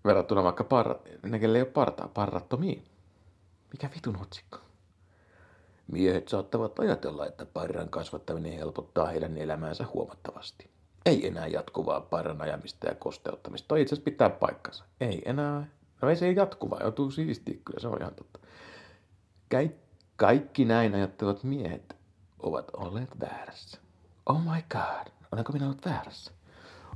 [0.06, 2.84] Verrattuna vaikka parra, ne, ei ole partaa, parrattomiin.
[3.72, 4.58] Mikä vitun otsikko?
[5.88, 10.70] Miehet saattavat ajatella, että parran kasvattaminen helpottaa heidän elämäänsä huomattavasti.
[11.06, 13.68] Ei enää jatkuvaa parran ajamista ja kosteuttamista.
[13.68, 14.84] Toi itse asiassa pitää paikkansa.
[15.02, 15.68] Ei enää.
[16.02, 18.40] No ei se jatkuvaa, joutuu siistiä kyllä, se on ihan totta.
[20.16, 21.99] Kaikki näin ajattelevat miehet
[22.40, 23.80] ovat olleet väärässä.
[24.26, 26.32] Oh my god, olenko minä ollut väärässä?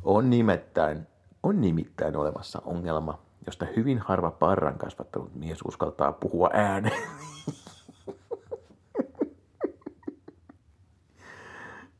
[0.03, 1.08] On nimittäin,
[1.43, 7.01] on nimittäin olemassa ongelma, josta hyvin harva parran kasvattanut mies uskaltaa puhua ääneen.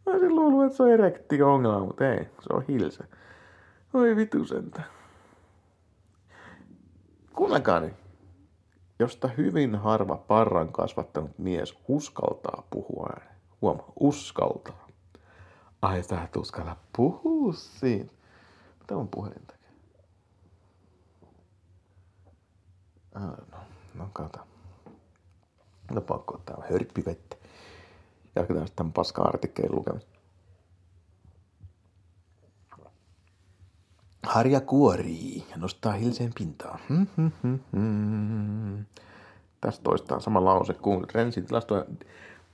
[0.06, 3.03] Mä olisin luullut, että se on erektio-ongelma, mutta ei, se on hilse.
[3.93, 4.82] Oi vitu sentä.
[7.34, 7.93] Kuunnelkaa nyt.
[8.99, 13.33] Josta hyvin harva parran kasvattanut mies uskaltaa puhua ääneen.
[13.63, 14.88] Huoma, uskaltaa.
[15.82, 18.10] Ai sä et uskalla puhua siinä.
[18.80, 19.69] Mitä on puhelin tekee?
[23.15, 23.38] No,
[23.93, 24.39] no kato.
[25.91, 27.36] No pakko ottaa hörppivettä.
[28.36, 30.19] Jatketaan sitten tämän paska-artikkelin lukemista.
[34.23, 36.80] Harja kuorii ja nostaa hilseen pintaa.
[36.89, 38.86] Hmm, hmm, hmm, hmm.
[39.62, 40.73] Tästä toistaan sama lause.
[40.73, 41.99] Google Trendsin tilastojen,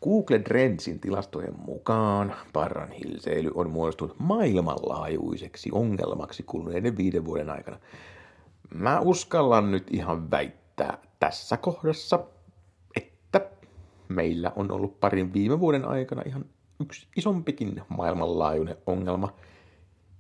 [0.04, 7.80] Google Trendsin tilastojen mukaan parran hilseily on muodostunut maailmanlaajuiseksi ongelmaksi kuluneiden viiden vuoden aikana.
[8.74, 12.20] Mä uskallan nyt ihan väittää tässä kohdassa,
[12.96, 13.50] että
[14.08, 16.46] meillä on ollut parin viime vuoden aikana ihan
[16.80, 19.34] yksi isompikin maailmanlaajuinen ongelma.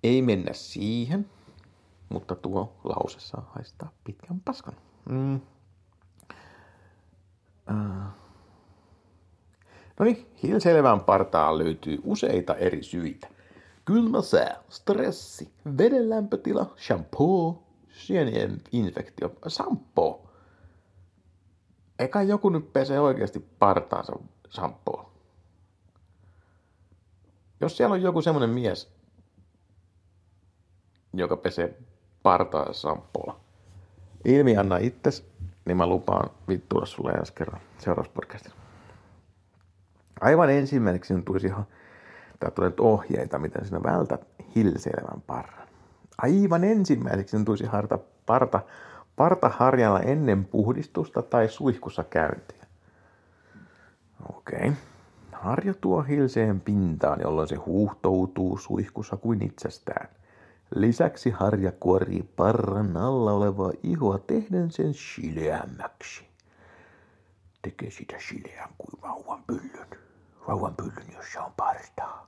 [0.03, 1.29] Ei mennä siihen,
[2.09, 4.73] mutta tuo lause saa haistaa pitkän paskan.
[5.09, 5.35] Mm.
[7.69, 8.28] Uh.
[9.99, 13.27] No niin, hilselevään partaan löytyy useita eri syitä.
[13.85, 20.29] Kylmä sää, stressi, veden lämpötila, shampoo, sienien infektio, sampo.
[21.99, 24.13] Eikä joku nyt pesee oikeasti partaansa
[24.49, 25.12] shampoo.
[27.62, 28.93] Jos siellä on joku semmonen mies,
[31.13, 31.77] joka pesee
[32.23, 33.39] partaa sampoolla.
[34.25, 35.25] Ilmi anna itses,
[35.65, 38.59] niin mä lupaan vittuilla sulle ensi kerran seuraavassa podcastissa.
[40.21, 41.65] Aivan ensimmäiseksi on tulisi ihan,
[42.39, 45.67] tää tulee ohjeita, miten sinä vältät hilseilevän parran.
[46.17, 48.60] Aivan ensimmäiseksi on tulisi harta parta,
[49.15, 52.65] parta harjalla ennen puhdistusta tai suihkussa käyntiä.
[54.29, 54.60] Okei.
[54.60, 54.71] Okay.
[55.32, 60.10] Harja tuo hilseen pintaan, jolloin se huuhtoutuu suihkussa kuin itsestään.
[60.75, 66.27] Lisäksi harja kuorii parran alla olevaa ihoa tehden sen sileämmäksi.
[67.62, 69.98] Tekee sitä sileän kuin vauvan pyllyn.
[70.49, 72.27] Vauvan pyllyn, jossa on partaa.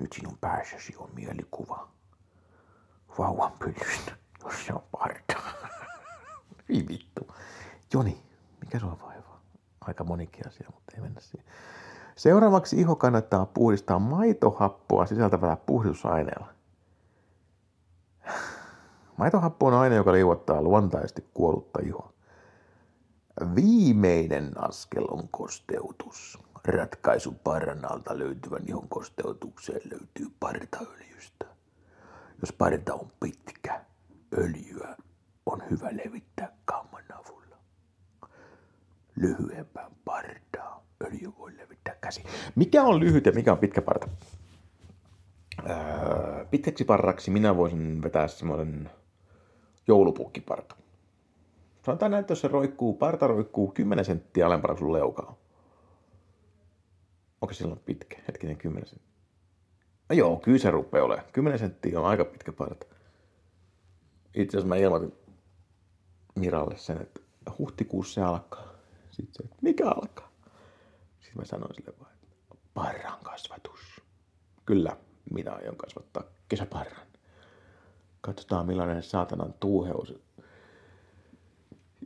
[0.00, 1.88] Nyt sinun päässäsi on mielikuva.
[3.18, 5.52] Vauvan pyllyn, jossa on partaa.
[6.68, 7.34] Ei vittu.
[7.92, 8.22] Joni,
[8.60, 9.40] mikä sua vaivaa?
[9.80, 11.50] Aika monikin asia, mutta ei mennä siihen.
[12.16, 16.46] Seuraavaksi iho kannattaa puhdistaa maitohappoa sisältävällä puhdistusaineella.
[19.18, 22.12] Maitohappo on aine, joka liuottaa luontaisesti kuollutta ihoa.
[23.54, 26.38] Viimeinen askel on kosteutus.
[26.64, 31.46] Ratkaisu parran alta löytyvän ihon kosteutukseen löytyy partaöljystä.
[32.40, 33.84] Jos parta on pitkä,
[34.38, 34.96] öljyä
[35.46, 37.56] on hyvä levittää kamman avulla.
[39.16, 42.22] Lyhyempään partaa öljy voi levittää käsi.
[42.54, 44.08] Mikä on lyhyt ja mikä on pitkä parta?
[45.70, 48.90] Öö, pitkäksi parraksi minä voisin vetää semmoisen
[49.86, 50.79] joulupukkiparta.
[51.82, 55.36] Sanotaan näin, että jos se roikkuu, parta roikkuu 10 senttiä alempana sun leukaa.
[57.40, 58.16] Onko silloin pitkä?
[58.28, 59.10] Hetkinen, 10 senttiä.
[60.08, 61.26] No joo, kyllä se rupeaa olemaan.
[61.32, 62.86] 10 senttiä on aika pitkä parta.
[64.34, 65.12] Itse asiassa mä ilmoitin
[66.34, 67.20] Miralle sen, että
[67.58, 68.72] huhtikuussa se alkaa.
[69.10, 70.32] Sitten se, että mikä alkaa?
[71.20, 73.80] Sitten mä sanoin sille vaan, että parran kasvatus.
[74.66, 74.96] Kyllä,
[75.32, 77.06] minä aion kasvattaa kesäparran.
[78.20, 80.14] Katsotaan millainen saatanan tuuheus.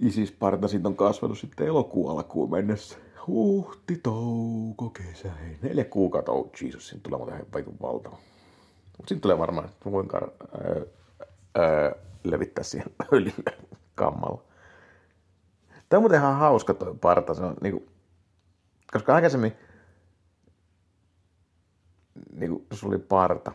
[0.01, 2.99] Isis-parta siitä on kasvanut sitten elokuun alkuun mennessä.
[3.27, 5.59] Huhti, touko, kesä, hei.
[5.63, 8.19] Neljä kuukautta, oh Jesus, siinä tulee muuten vaitun valtava.
[8.97, 10.33] Mutta sitten tulee varmaan, että voin kar-
[10.65, 10.85] ää,
[11.65, 11.93] ää,
[12.25, 13.57] levittää siihen öljylle
[13.95, 14.43] kammalla.
[15.89, 17.35] Tämä on muuten ihan hauska toi parta.
[17.35, 17.87] Se on niinku,
[18.93, 19.53] koska aikaisemmin,
[22.33, 23.53] niinku, jos oli parta,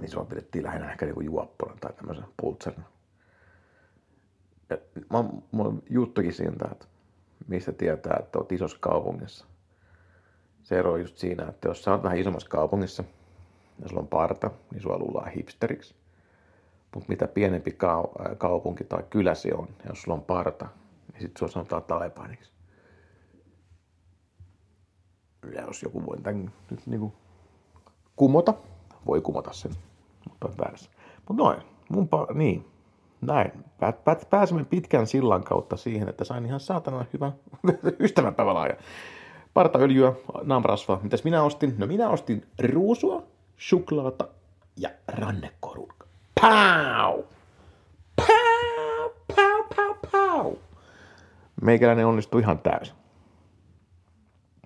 [0.00, 2.93] niin sua pidettiin lähinnä ehkä niinku juoppona tai tämmöisen pultserina.
[4.70, 4.76] Ja
[5.12, 6.86] mä, mulla on juttukin siitä, että
[7.46, 9.46] mistä tietää, että oot isossa kaupungissa.
[10.62, 13.04] Se ero on just siinä, että jos sä oot vähän isommassa kaupungissa
[13.82, 15.94] ja sulla on parta, niin sua luullaan hipsteriksi.
[16.94, 20.68] Mutta mitä pienempi kau- kaupunki tai kylä se on, jos sulla on parta,
[21.12, 22.52] niin sitten sua sanotaan talebaniksi.
[25.54, 27.12] Ja jos joku voi tämän nyt niinku
[28.16, 28.54] kumota,
[29.06, 29.72] voi kumota sen,
[30.28, 30.90] mutta on väärässä.
[31.28, 32.66] Mutta noin, mun pa- niin,
[33.26, 33.52] näin.
[34.30, 37.32] Pääsemme pitkän sillan kautta siihen, että sain ihan saatana hyvän
[38.04, 38.76] ystävänpäivälaajan.
[39.54, 41.00] Partaöljyä, naamrasvaa.
[41.02, 41.74] Mitäs minä ostin?
[41.78, 43.22] No minä ostin ruusua,
[43.56, 44.28] suklaata
[44.76, 45.88] ja rannekorun.
[46.40, 47.22] Pau!
[48.16, 49.10] Pau!
[49.36, 49.64] Pau!
[49.76, 49.94] Pau!
[50.12, 50.56] Pau!
[51.62, 52.94] Meikäläinen onnistui ihan täysin.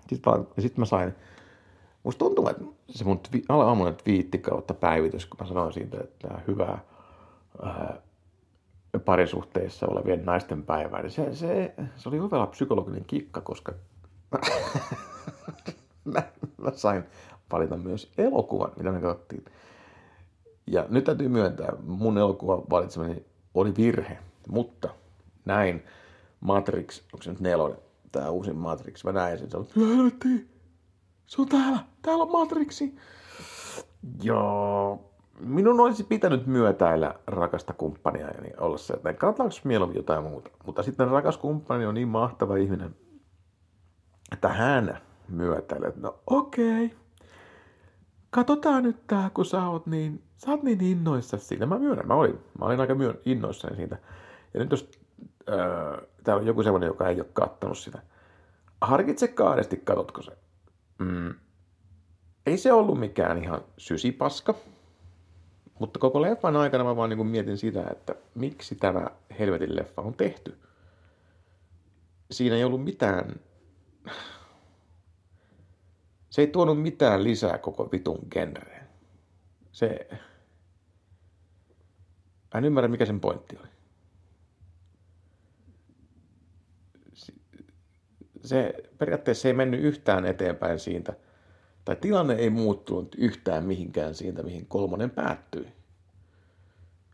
[0.09, 1.15] Sitten, vaan, sitten mä sain,
[2.03, 6.41] musta tuntuu, että se mun twi, aamunen twiitti kautta päivitys, kun mä sanoin siitä, että
[6.47, 6.79] hyvää
[7.63, 7.97] ää,
[9.05, 13.73] parisuhteissa olevien naisten päivää, niin se, se, se oli hyvä psykologinen kikka, koska
[16.13, 16.23] mä,
[16.57, 17.03] mä sain
[17.51, 19.45] valita myös elokuvan, mitä me katsottiin.
[20.67, 24.89] Ja nyt täytyy myöntää, mun elokuvan valitseminen oli virhe, mutta
[25.45, 25.83] näin
[26.39, 27.77] Matrix, onko se nyt nelonen,
[28.11, 29.67] tämä uusi Matrix, mä näin sen, se on,
[31.27, 32.95] se on täällä, täällä on Matrixi.
[34.23, 35.08] Joo,
[35.39, 40.49] minun olisi pitänyt myötäillä rakasta kumppania ja niin olla se, että katsotaanko mieluummin jotain muuta.
[40.65, 42.95] Mutta sitten rakas kumppani on niin mahtava ihminen,
[44.31, 44.97] että hän
[45.27, 46.97] myötäilee, että no okei, okay.
[48.29, 51.65] katsotaan nyt tää, kun sä oot niin, sä oot niin innoissa siitä.
[51.65, 53.97] Mä myönnän, mä olin, mä olin aika myön, innoissani siitä.
[54.53, 54.91] Ja nyt jos
[55.49, 58.01] äh, täällä on joku sellainen, joka ei ole kattanut sitä,
[58.81, 60.37] harkitse kahdesti, katotko se.
[60.99, 61.33] Mm.
[62.45, 64.55] Ei se ollut mikään ihan sysipaska,
[65.79, 69.07] mutta koko leffan aikana mä vaan niin mietin sitä, että miksi tämä
[69.39, 70.57] helvetin leffa on tehty.
[72.31, 73.35] Siinä ei ollut mitään...
[76.29, 78.87] Se ei tuonut mitään lisää koko vitun genreen.
[79.71, 80.07] Se...
[82.53, 83.67] Mä en ymmärrä, mikä sen pointti oli.
[88.43, 91.13] Se periaatteessa ei mennyt yhtään eteenpäin siitä–
[91.89, 95.67] tai tilanne ei muuttunut yhtään mihinkään siitä, mihin kolmonen päättyi.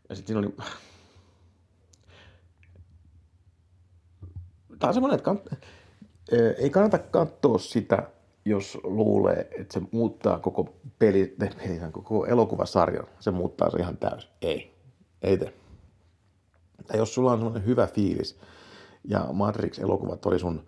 [0.09, 0.55] Ja sitten siinä oli...
[4.79, 5.39] Tämä on semmoinen, että kann...
[6.57, 8.09] ei kannata katsoa sitä,
[8.45, 13.07] jos luulee, että se muuttaa koko peli, peli koko elokuvasarjan.
[13.19, 14.29] Se muuttaa se ihan täysin.
[14.41, 14.73] Ei.
[15.21, 15.53] Ei tee.
[16.87, 18.39] Tai jos sulla on semmoinen hyvä fiilis,
[19.03, 20.67] ja Matrix-elokuvat oli sun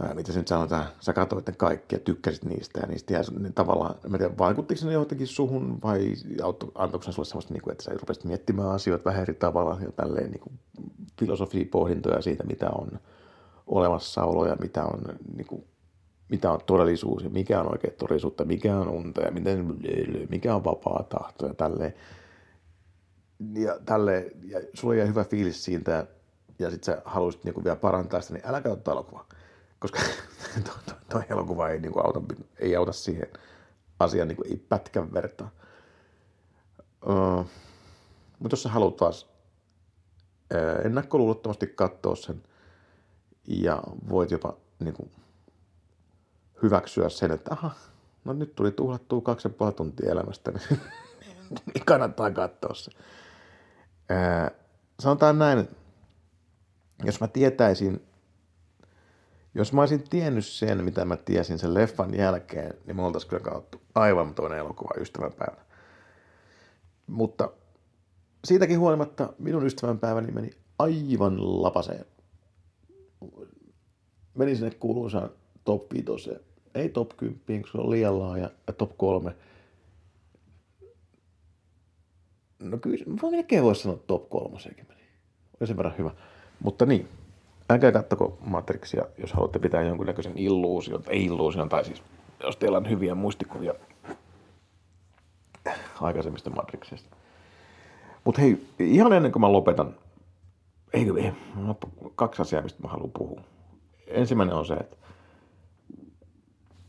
[0.00, 3.22] ää, mitä se nyt sanotaan, sä katsoit ne kaikki ja tykkäsit niistä ja niistä ja
[3.38, 6.12] ne tavallaan, mä tiedän, vaikuttiko ne johonkin suhun vai
[6.74, 9.92] antoiko ne sulle semmoista, niin kuin, että sä rupesit miettimään asioita vähän eri tavalla ja
[9.92, 10.58] tälleen niin kuin
[11.18, 12.90] filosofia pohdintoja siitä, mitä on
[13.66, 15.00] olemassaolo ja mitä on,
[15.36, 15.64] niin kuin,
[16.28, 19.74] mitä on todellisuus ja mikä on oikea todellisuutta, mikä on unta ja miten,
[20.30, 21.94] mikä on vapaa tahto ja tälleen.
[23.54, 26.06] Ja, tälleen, ja sulla jäi hyvä fiilis siitä
[26.58, 29.26] ja sit sä haluaisit niin vielä parantaa sitä, niin älä katso elokuvaa
[29.78, 29.98] koska
[31.10, 32.20] tuo, elokuva ei, niin kuin auta,
[32.58, 33.28] ei auta siihen
[34.00, 35.50] asiaan niin kuin, ei pätkän vertaa.
[37.06, 37.46] Uh,
[38.38, 42.42] mutta jos sä haluat taas uh, ennakkoluulottomasti katsoa sen
[43.48, 45.10] ja voit jopa niin kuin,
[46.62, 47.70] hyväksyä sen, että aha,
[48.24, 50.70] no nyt tuli tuhlattua kaksi ja tuntia elämästä, niin,
[51.50, 52.90] niin kannattaa katsoa se.
[54.10, 54.56] Uh,
[55.00, 55.68] sanotaan näin,
[57.04, 58.06] jos mä tietäisin,
[59.56, 63.42] jos mä olisin tiennyt sen, mitä mä tiesin sen leffan jälkeen, niin me oltaisiin kyllä
[63.42, 65.64] kautta aivan toinen elokuva ystävänpäivänä.
[67.06, 67.50] Mutta
[68.44, 72.04] siitäkin huolimatta minun ystävänpäiväni meni aivan lapaseen.
[74.34, 75.30] Meni sinne kuuluisaan
[75.64, 76.30] top 5,
[76.74, 79.36] ei top 10, kun se on liian laaja, ja top 3.
[82.58, 85.00] No kyllä, mä melkein voisi sanoa top 3 sekin meni.
[85.60, 86.10] Oli sen verran hyvä.
[86.60, 87.08] Mutta niin,
[87.70, 92.02] älkää kattoko Matrixia, jos haluatte pitää jonkunnäköisen illuusion, tai illuusion, tai siis
[92.42, 93.74] jos teillä on hyviä muistikuvia
[96.00, 97.16] aikaisemmista Matrixista.
[98.24, 99.94] Mutta hei, ihan ennen kuin mä lopetan,
[100.92, 101.32] ei, ei,
[102.14, 103.40] kaksi asiaa, mistä mä haluan puhua.
[104.06, 104.96] Ensimmäinen on se, että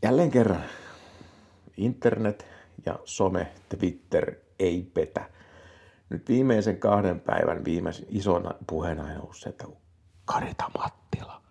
[0.02, 0.64] jälleen kerran
[1.76, 2.46] internet
[2.86, 5.30] ja some, Twitter ei petä.
[6.10, 9.64] Nyt viimeisen kahden päivän viimeisen isona puheena on se, että
[10.28, 11.42] Karita Mattila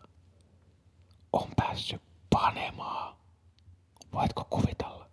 [1.33, 3.15] on päässyt panemaan.
[4.13, 5.09] Voitko kuvitella?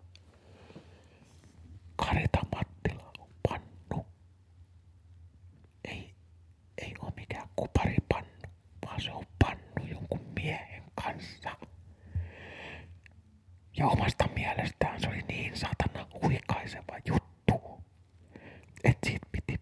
[1.96, 4.06] Karita Mattila on pannu.
[5.84, 6.14] Ei,
[6.78, 8.48] ei ole mikään kuparipannu,
[8.86, 11.50] vaan se on pannu jonkun miehen kanssa.
[13.76, 17.84] Ja omasta mielestään se oli niin satana huikaiseva juttu,
[18.84, 19.54] että siitä piti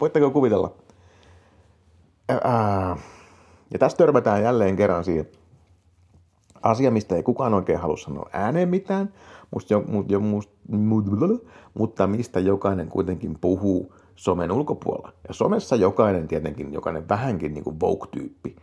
[0.00, 0.74] voitteko kuvitella?
[3.72, 5.26] Ja tässä törmätään jälleen kerran siihen
[6.62, 9.12] asia, mistä ei kukaan oikein halua sanoa ääneen mitään,
[9.50, 11.04] musta jo, jo, must, mut,
[11.74, 15.12] mutta mistä jokainen kuitenkin puhuu somen ulkopuolella.
[15.28, 18.56] Ja somessa jokainen tietenkin, jokainen vähänkin niin Vogue-tyyppi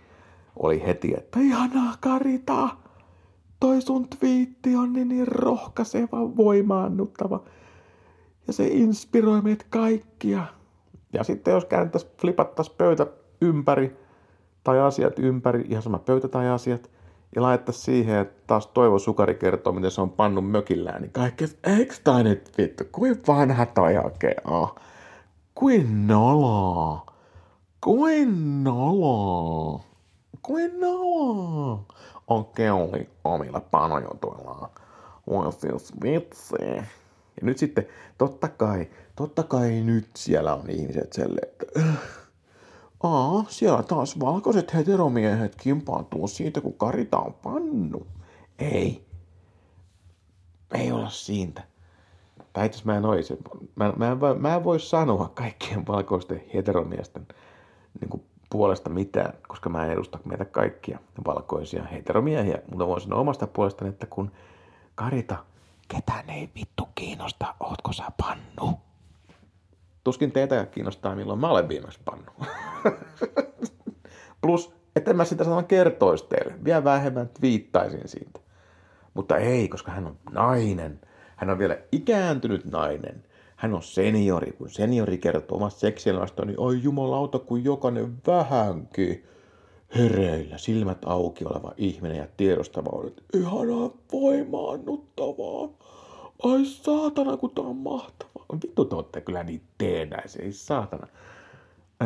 [0.55, 2.69] oli heti, että ihanaa Karita,
[3.59, 7.43] toi sun twiitti on niin, niin rohkaiseva, voimaannuttava.
[8.47, 10.45] Ja se inspiroi meitä kaikkia.
[11.15, 13.07] Ja sitten jos kääntäisiin, flipattaisiin pöytä
[13.41, 13.97] ympäri,
[14.63, 16.89] tai asiat ympäri, ihan sama pöytä tai asiat,
[17.35, 21.45] ja laittaisi siihen, että taas Toivo Sukari kertoo, miten se on pannu mökillään, niin kaikki,
[21.63, 24.67] eikö toi nyt vittu, kuin vanha toi oikein on?
[25.55, 27.05] Kuin noloa?
[27.81, 29.81] Kuin noloa?
[30.41, 31.83] Kuin noloa?
[32.27, 34.69] On keuli omilla panojutuillaan.
[35.29, 36.55] Voi siis vitsi.
[37.41, 41.97] Ja nyt sitten, totta kai, totta kai nyt siellä on ihmiset selleen, että äh,
[43.03, 48.07] Aa, siellä taas valkoiset heteromiehet kimpautuu siitä, kun Karita on pannu.
[48.59, 49.05] Ei.
[50.73, 51.63] Ei olla siitä.
[52.53, 53.37] Tai itse mä en oisi.
[53.75, 57.27] Mä, mä, en, mä en voi sanoa kaikkien valkoisten heteromiesten
[58.01, 62.61] niin kuin puolesta mitään, koska mä en edusta meitä kaikkia valkoisia heteromiehiä.
[62.69, 64.31] Mutta voin sanoa omasta puolestani, että kun
[64.95, 65.37] Karita,
[65.87, 68.84] ketään ei vittu kiinnosta, ootko sä pannu?
[70.05, 72.31] Tuskin teitä kiinnostaa, milloin mä olen viimeksi pannu.
[74.41, 76.53] Plus, että mä sitä sanon kertoisi teille.
[76.63, 78.39] Vielä vähemmän viittaisin siitä.
[79.13, 80.99] Mutta ei, koska hän on nainen.
[81.35, 83.23] Hän on vielä ikääntynyt nainen.
[83.55, 84.51] Hän on seniori.
[84.51, 89.25] Kun seniori kertoo omasta seksielämästä, niin oi jumalauta, kun jokainen vähänkin
[89.95, 95.69] hereillä, silmät auki oleva ihminen ja tiedostava on, että ihanaa voimaannuttavaa.
[96.43, 98.24] Ai saatana, kun tää on mahtavaa.
[98.53, 101.07] Vittu te ootte kyllä niin teenäisiä, ei saatana.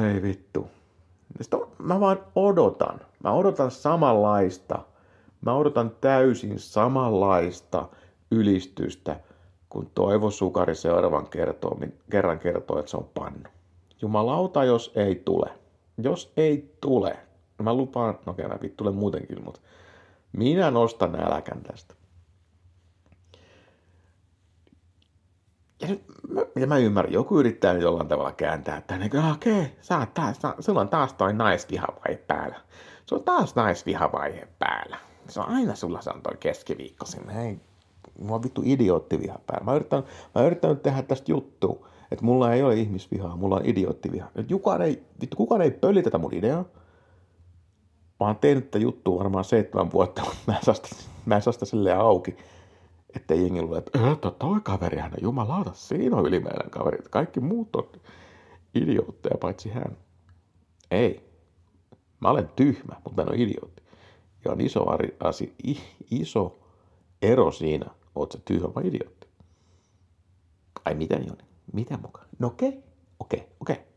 [0.06, 0.67] Ei vittu.
[1.41, 3.02] Sitten mä vaan odotan.
[3.23, 4.80] Mä odotan samanlaista.
[5.41, 7.89] Mä odotan täysin samanlaista
[8.32, 9.19] ylistystä,
[9.69, 11.80] kun Toivo Sukari seuraavan kertoo,
[12.12, 13.49] kerran kertoo, että se on pannu.
[14.02, 15.49] Jumalauta, jos ei tule.
[15.97, 17.17] Jos ei tule.
[17.62, 19.60] Mä lupaan, no okei, mä vittu muutenkin, mutta
[20.32, 21.95] minä nostan nälkän tästä.
[26.60, 30.13] Ja, mä ymmärrän, joku yrittää nyt jollain tavalla kääntää, että niin, okei, okay, sä oot
[30.13, 32.56] taas, sulla on taas toi naisvihavaihe päällä.
[33.06, 34.97] Se on taas naisvihavaihe päällä.
[35.30, 37.36] Se on aina sulla se on toi keskiviikko sinne.
[37.36, 37.60] Hei,
[38.19, 39.65] mulla on vittu idioottiviha päällä.
[39.65, 40.04] Mä yritän,
[40.36, 44.28] mä yritän tehdä tästä juttua, että mulla ei ole ihmisvihaa, mulla on idioottiviha.
[44.36, 46.65] Nyt kukaan ei, vittu, kukaan ei pöli tätä mun ideaa.
[48.19, 50.88] Mä oon tehnyt tätä juttua varmaan seitsemän vuotta, mutta mä en saa sitä,
[51.25, 52.36] mä en saa sitä silleen auki
[53.15, 57.76] että jengi luulee, että, että toi kaverihan on jumalauta, siinä on ylimäinen kaveri, kaikki muut
[57.76, 57.89] on
[58.76, 59.98] idiootteja paitsi hän.
[60.91, 61.30] Ei.
[62.19, 63.84] Mä olen tyhmä, mutta mä en ole idiootti.
[64.45, 64.86] Ja on iso,
[65.19, 65.54] asia,
[66.12, 66.60] iso
[67.22, 69.28] ero siinä, oot sä tyhmä vai idiootti.
[70.86, 71.43] Ai miten Joni?
[71.74, 72.28] Miten mukaan?
[72.39, 72.82] No okei, okay.
[73.19, 73.54] okei, okay.
[73.60, 73.76] okei.
[73.76, 73.89] Okay.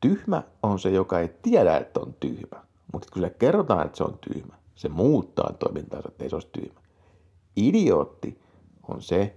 [0.00, 2.64] Tyhmä on se, joka ei tiedä, että on tyhmä.
[2.92, 6.48] Mutta kun sille kerrotaan, että se on tyhmä, se muuttaa toimintaansa, että ei se olisi
[6.52, 6.81] tyhmä.
[7.56, 8.40] Idiootti
[8.88, 9.36] on se,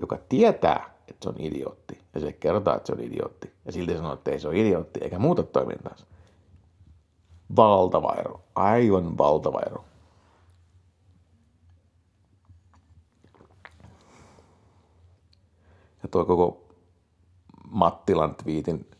[0.00, 3.96] joka tietää, että se on idiootti, ja se kerrotaan, että se on idiootti, ja silti
[3.96, 6.06] sanoo, että ei se ole idiootti, eikä muuta toimintaansa.
[7.56, 9.84] Valtava ero, aivan valtava ero.
[16.02, 16.64] Ja tuo koko
[17.70, 18.90] Mattilan twiitin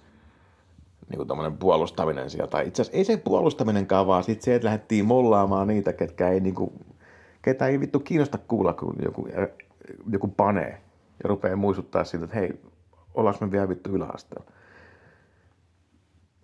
[1.08, 2.60] niin kuin puolustaminen sieltä.
[2.60, 6.54] Itse asiassa ei se puolustaminenkaan, vaan sitten se, että lähdettiin mollaamaan niitä, ketkä ei niin
[6.54, 6.72] kuin
[7.42, 9.28] ketä ei vittu kiinnosta kuulla, kun joku,
[10.10, 10.80] joku panee
[11.22, 12.60] ja rupeaa muistuttaa siitä, että hei,
[13.14, 14.50] ollaanko me vielä vittu yläasteella.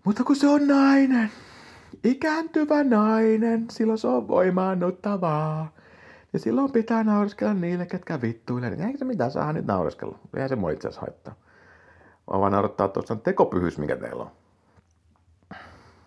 [0.05, 1.31] Mutta kun se on nainen,
[2.05, 5.73] ikääntyvä nainen, silloin se on voimaannuttavaa.
[6.33, 8.71] Ja silloin pitää naureskella niille, ketkä vittuilee.
[8.71, 10.19] Niin eikä se mitään saa nyt naureskella.
[10.35, 11.35] Eihän se mua itse asiassa haittaa.
[12.31, 14.31] Vaan vaan naurattaa tuosta tekopyhys, mikä teillä on.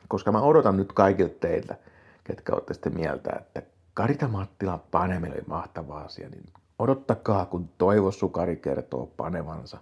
[0.07, 1.75] Koska mä odotan nyt kaikilta teiltä,
[2.23, 6.45] ketkä olette sitten mieltä, että Karita Mattila paneminen oli mahtava asia, niin
[6.79, 9.77] odottakaa, kun Toivo Sukari kertoo panevansa,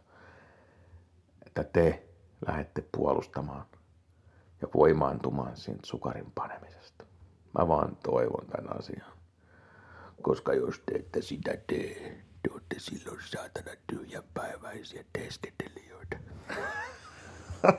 [1.45, 2.03] että te
[2.47, 3.65] lähette puolustamaan
[4.61, 7.05] ja voimaantumaan siitä sukarin panemisesta.
[7.57, 9.11] Mä vaan toivon tämän asian.
[10.21, 16.17] Koska jos te ette sitä tee, te olette silloin saatana tyhjänpäiväisiä teeskentelijöitä.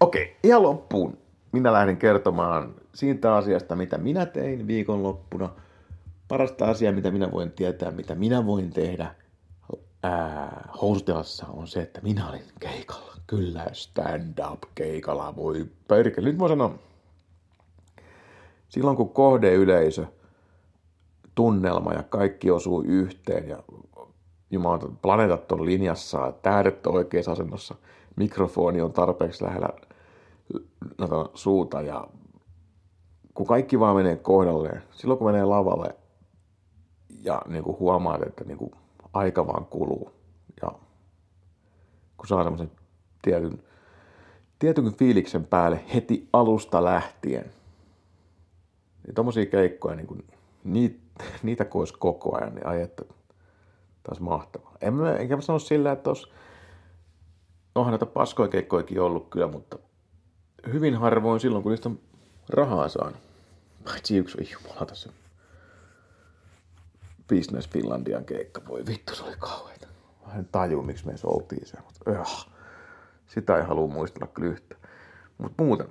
[0.00, 1.21] Okei, okay, ihan loppuun.
[1.52, 5.50] Minä lähden kertomaan siitä asiasta, mitä minä tein viikonloppuna.
[6.28, 9.14] Parasta asiaa, mitä minä voin tietää, mitä minä voin tehdä
[10.02, 13.12] ää, housutelassa on se, että minä olin keikalla.
[13.26, 16.28] Kyllä stand-up keikalla, voi perkele.
[16.28, 16.78] Nyt mä sanon,
[18.68, 20.06] silloin kun kohdeyleisö,
[21.34, 23.62] tunnelma ja kaikki osuu yhteen ja
[24.50, 27.74] Jumala, planeetat on linjassa, tähdet on oikeassa asennossa,
[28.16, 29.68] mikrofoni on tarpeeksi lähellä
[31.34, 32.06] suuta ja
[33.34, 35.96] kun kaikki vaan menee kohdalleen, silloin kun menee lavalle
[37.22, 38.70] ja niin kuin huomaat, että niin kuin
[39.12, 40.12] aika vaan kuluu
[40.62, 40.72] ja
[42.16, 42.70] kun saa semmoisen
[43.22, 43.62] tietyn,
[44.58, 47.50] tietyn fiiliksen päälle heti alusta lähtien,
[49.06, 50.24] niin tommosia keikkoja, niin kuin,
[50.64, 53.04] niitä, niitä kun olisi koko ajan, niin ai että
[54.02, 54.76] taas mahtavaa.
[54.80, 56.32] En mä, enkä mä sano sillä, että olisi,
[57.74, 59.78] onhan näitä paskoja keikkoikin ollut kyllä, mutta
[60.72, 61.90] hyvin harvoin silloin, kun niistä
[62.48, 63.20] rahaa saanut.
[63.84, 65.12] Paitsi yksi, oi jumala tässä.
[67.28, 69.86] Business Finlandian keikka, voi vittu, se oli kauheita.
[70.26, 72.46] Mä en taju, miksi me oltiin se, mutta öh,
[73.26, 74.76] sitä ei halua muistella kyllä yhtä.
[75.38, 75.86] Mutta muuten,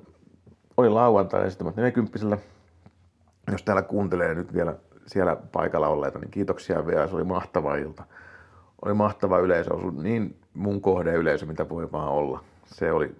[0.78, 2.38] oli lauantai esittämät 40
[3.51, 4.76] Jos täällä kuuntelee nyt vielä
[5.07, 8.03] siellä paikalla olleita, niin kiitoksia vielä, se oli mahtava ilta.
[8.86, 9.69] Oli mahtava yleisö,
[10.01, 12.43] niin mun kohde yleisö, mitä voi vaan olla.
[12.65, 13.15] Se oli,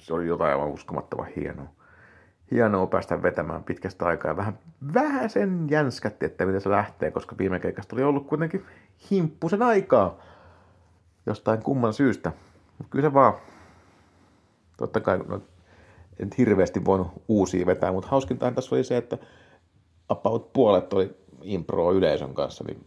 [0.00, 1.68] se oli jotain aivan uskomattoman hienoa.
[2.50, 4.58] Hienoa päästä vetämään pitkästä aikaa vähän,
[4.94, 8.64] vähän sen jänskätti, että miten se lähtee, koska viime keikasta oli ollut kuitenkin
[9.10, 10.16] himppusen aikaa
[11.26, 12.32] jostain kumman syystä.
[12.78, 13.34] Mutta kyllä se vaan,
[14.76, 15.40] totta kai no,
[16.20, 19.18] en hirveästi voinut uusia vetää, mutta hauskintahan tässä oli se, että
[20.08, 22.86] about puolet oli impro yleisön kanssa, niin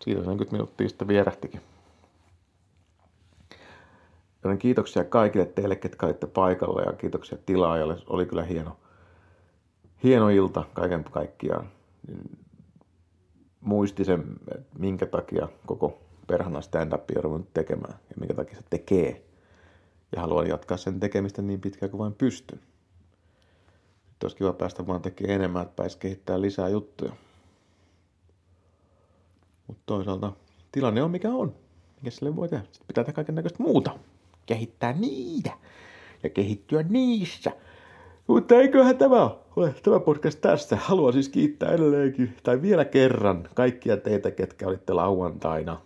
[0.00, 1.60] siitä 40 minuuttia sitten vierähtikin.
[4.44, 7.96] Joten kiitoksia kaikille teille, ketkä olitte paikalla ja kiitoksia tilaajalle.
[8.06, 8.76] Oli kyllä hieno,
[10.02, 11.68] hieno ilta kaiken kaikkiaan.
[13.60, 14.24] Muisti sen,
[14.78, 19.24] minkä takia koko perhana stand-up on ruvennut tekemään ja minkä takia se tekee.
[20.16, 22.60] Ja haluan jatkaa sen tekemistä niin pitkään kuin vain pystyn.
[24.08, 27.12] Nyt olisi kiva päästä vaan tekemään enemmän, että pääisi kehittää lisää juttuja.
[29.66, 30.32] Mutta toisaalta
[30.72, 31.54] tilanne on mikä on.
[31.96, 32.64] Mikä sille voi tehdä?
[32.64, 33.98] Sitten pitää tehdä kaiken näköistä muuta.
[34.50, 35.52] Kehittää niitä.
[36.22, 37.52] Ja kehittyä niissä.
[38.26, 40.76] Mutta eiköhän tämä ole tämä podcast tästä.
[40.76, 45.80] Haluan siis kiittää edelleenkin, tai vielä kerran, kaikkia teitä, ketkä olitte lauantaina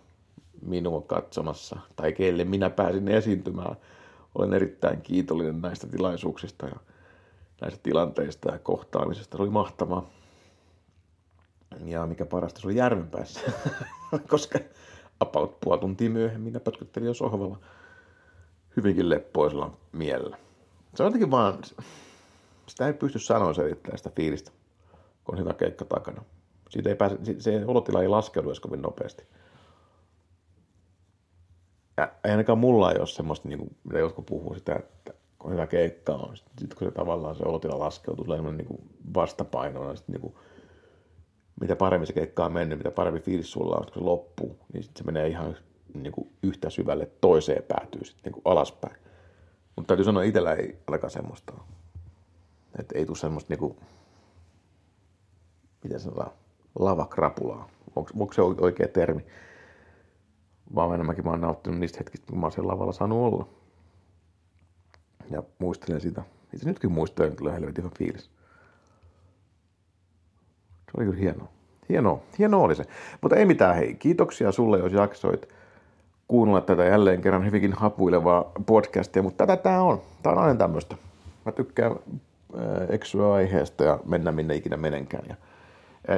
[0.63, 3.77] minua katsomassa, tai kelle minä pääsin esiintymään.
[4.35, 6.77] Olen erittäin kiitollinen näistä tilaisuuksista ja
[7.61, 9.37] näistä tilanteista ja kohtaamisesta.
[9.37, 10.07] Se oli mahtavaa.
[11.85, 13.41] Ja mikä parasta, se oli Järvenpäässä,
[14.31, 14.59] koska
[15.21, 17.59] about puoli tuntia myöhemmin minä pötköttelin jo sohvalla
[18.77, 20.37] hyvinkin leppoisella mielellä.
[20.95, 21.59] Se on jotenkin vaan,
[22.67, 24.51] sitä ei pysty sanoa selittämään sitä fiilistä,
[25.25, 26.25] kun on hyvä keikka takana.
[26.71, 29.25] Siitä ei pääse, se olotila ei laskeudu edes kovin nopeasti.
[31.97, 35.67] Ja ainakaan mulla ei ole semmoista, niin kuin, mitä jotkut puhuu sitä, että kun hyvä
[35.67, 38.81] keikka on, sitten kun se tavallaan se olotila laskeutuu, tulee niin kuin
[39.15, 40.35] vastapainoina, sitten niin kuin,
[41.61, 44.83] mitä paremmin se keikka on mennyt, mitä paremmin fiilis sulla on, kun se loppuu, niin
[44.83, 45.57] sitten se menee ihan
[45.95, 48.97] niin kuin yhtä syvälle toiseen päätyy sitten niin kuin alaspäin.
[49.77, 51.53] Mutta täytyy sanoa, itsellä ei alkaa semmoista.
[52.79, 53.77] Että ei tule semmoista niinku,
[55.85, 56.33] miten sanotaan,
[56.79, 57.69] lavakrapulaa.
[57.97, 59.27] Onko, onko se oikea termi?
[60.75, 63.49] Vaan enemmänkin mä oon nauttinut niistä hetkistä, kun mä oon siellä lavalla saanut olla.
[65.31, 66.23] Ja muistelen sitä.
[66.53, 68.25] Itse nytkin muistelen, että tulee helvetin hyvä fiilis.
[70.85, 71.49] Se oli kyllä hienoa.
[71.89, 72.85] Hienoa, hienoa oli se.
[73.21, 75.49] Mutta ei mitään, hei, kiitoksia sulle, jos jaksoit
[76.29, 80.01] kuunnella tätä jälleen kerran hyvinkin hapuilevaa podcastia, mutta tätä tämä on.
[80.23, 80.97] Tämä on aina tämmöistä.
[81.45, 81.97] Mä tykkään
[82.89, 85.25] eksyä aiheesta ja mennä minne ikinä menenkään.
[85.29, 85.37] Ja,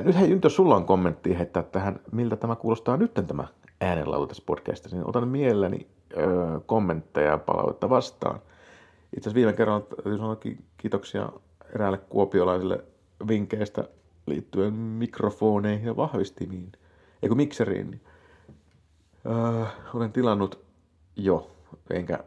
[0.02, 3.48] nyt hei, jos sulla on kommentti heittää tähän, miltä tämä kuulostaa nyt tämä
[3.80, 5.86] äänenlaulu tässä podcastissa, niin otan mielelläni
[6.18, 6.24] äh,
[6.66, 8.40] kommentteja ja palautetta vastaan.
[9.16, 10.36] Itse asiassa viime kerralla täytyy sanoa
[10.76, 11.28] kiitoksia
[11.74, 12.84] eräälle kuopiolaiselle
[13.28, 13.84] vinkkeistä
[14.26, 16.72] liittyen mikrofoneihin ja vahvistimiin,
[17.22, 17.90] eikö mikseriin.
[17.90, 18.00] Niin,
[19.30, 20.64] äh, olen tilannut
[21.16, 21.50] jo,
[21.90, 22.24] enkä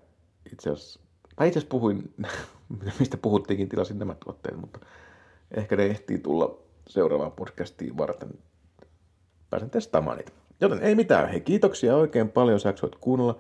[0.54, 1.00] itse asiassa,
[1.36, 2.14] tai itse puhuin,
[3.00, 4.80] mistä puhuttiinkin, tilasin nämä tuotteet, mutta
[5.52, 8.30] ehkä ne ehtii tulla seuraavaan podcastiin varten.
[9.50, 10.32] Pääsen testaamaan niitä.
[10.62, 11.30] Joten ei mitään.
[11.30, 13.38] Hei, kiitoksia oikein paljon, sä kuunnella.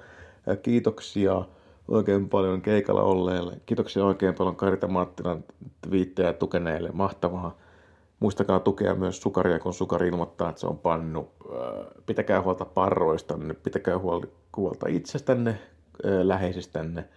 [0.63, 1.45] Kiitoksia
[1.87, 3.61] oikein paljon keikalla olleille.
[3.65, 5.43] Kiitoksia oikein paljon Karita Mattilan
[5.81, 6.89] twiittejä tukeneille.
[6.93, 7.57] Mahtavaa.
[8.19, 11.31] Muistakaa tukea myös sukaria, kun sukari ilmoittaa, että se on pannu.
[12.05, 13.99] Pitäkää huolta parroistanne, pitäkää
[14.57, 15.59] huolta itsestänne,
[16.23, 17.09] läheisistänne,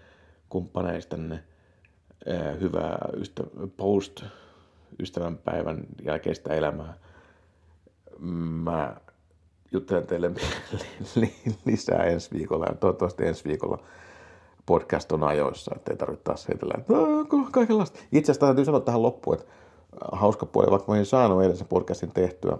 [0.48, 1.42] kumppaneistanne.
[2.61, 3.42] Hyvää ystä,
[3.76, 4.24] post
[5.00, 6.94] ystävänpäivän jälkeistä elämää.
[8.62, 8.96] Mä
[9.72, 10.30] juttelen teille
[11.66, 13.78] lisää ensi viikolla ja toivottavasti ensi viikolla
[14.66, 16.74] podcast on ajoissa, ettei tarvitse taas heitellä,
[17.50, 17.98] kaikenlaista.
[18.12, 19.53] Itse asiassa täytyy sanoa tähän loppuun, että
[20.12, 22.59] hauska puoli, vaikka mä en saanut edellisen podcastin tehtyä,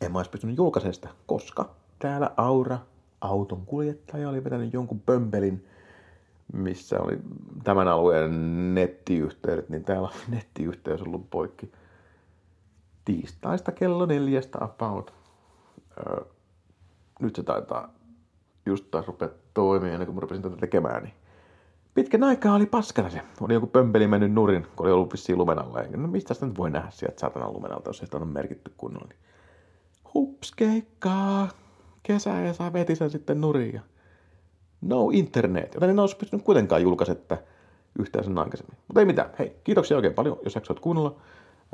[0.00, 2.78] en mä olisi pystynyt julkaisemaan sitä, koska täällä Aura,
[3.20, 5.66] auton kuljettaja, oli vetänyt jonkun pömpelin,
[6.52, 7.18] missä oli
[7.64, 11.72] tämän alueen nettiyhteydet, niin täällä on nettiyhteys ollut poikki
[13.04, 15.14] tiistaista kello neljästä about.
[15.98, 16.24] Öö,
[17.20, 17.94] nyt se taitaa
[18.66, 21.14] just taas rupea toimia ennen kuin mä rupesin tätä tekemään, niin
[21.94, 23.20] pitkän aikaa oli paskana se.
[23.40, 25.82] Oli joku pömpeli mennyt nurin, kun oli ollut vissiin lumen alla.
[25.96, 29.06] No mistä sitä nyt voi nähdä sieltä saatana lumen alta, jos sitä on merkitty kunnolla.
[29.08, 29.18] Niin
[30.14, 31.48] hups, keikkaa.
[32.02, 33.74] Kesä ja saa veti sen sitten nurin.
[33.74, 33.80] Ja
[34.80, 35.74] no internet.
[35.74, 37.36] Joten en olisi pystynyt kuitenkaan julkaisetta
[37.98, 38.78] yhtään sen aikaisemmin.
[38.88, 39.30] Mutta ei mitään.
[39.38, 41.16] Hei, kiitoksia oikein paljon, jos jaksoit kuunnella.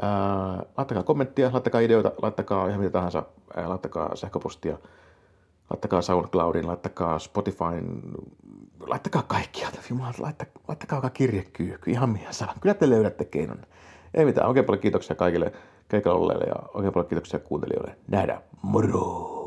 [0.02, 3.22] Ää, laittakaa kommenttia, laittakaa ideoita, laittakaa ihan mitä tahansa,
[3.56, 4.78] ää, laittakaa sähköpostia,
[5.70, 8.02] laittakaa SoundCloudin, laittakaa Spotifyn,
[8.86, 12.54] laittakaa kaikkia, Jumala, laittakaa, laittakaa kirjekyyhky, ihan mihin saa.
[12.60, 13.58] Kyllä te löydätte keinon.
[14.14, 15.52] Ei mitään, oikein paljon kiitoksia kaikille
[15.88, 17.96] keikalla ja oikein paljon kiitoksia kuuntelijoille.
[18.08, 19.39] Nähdään, moro!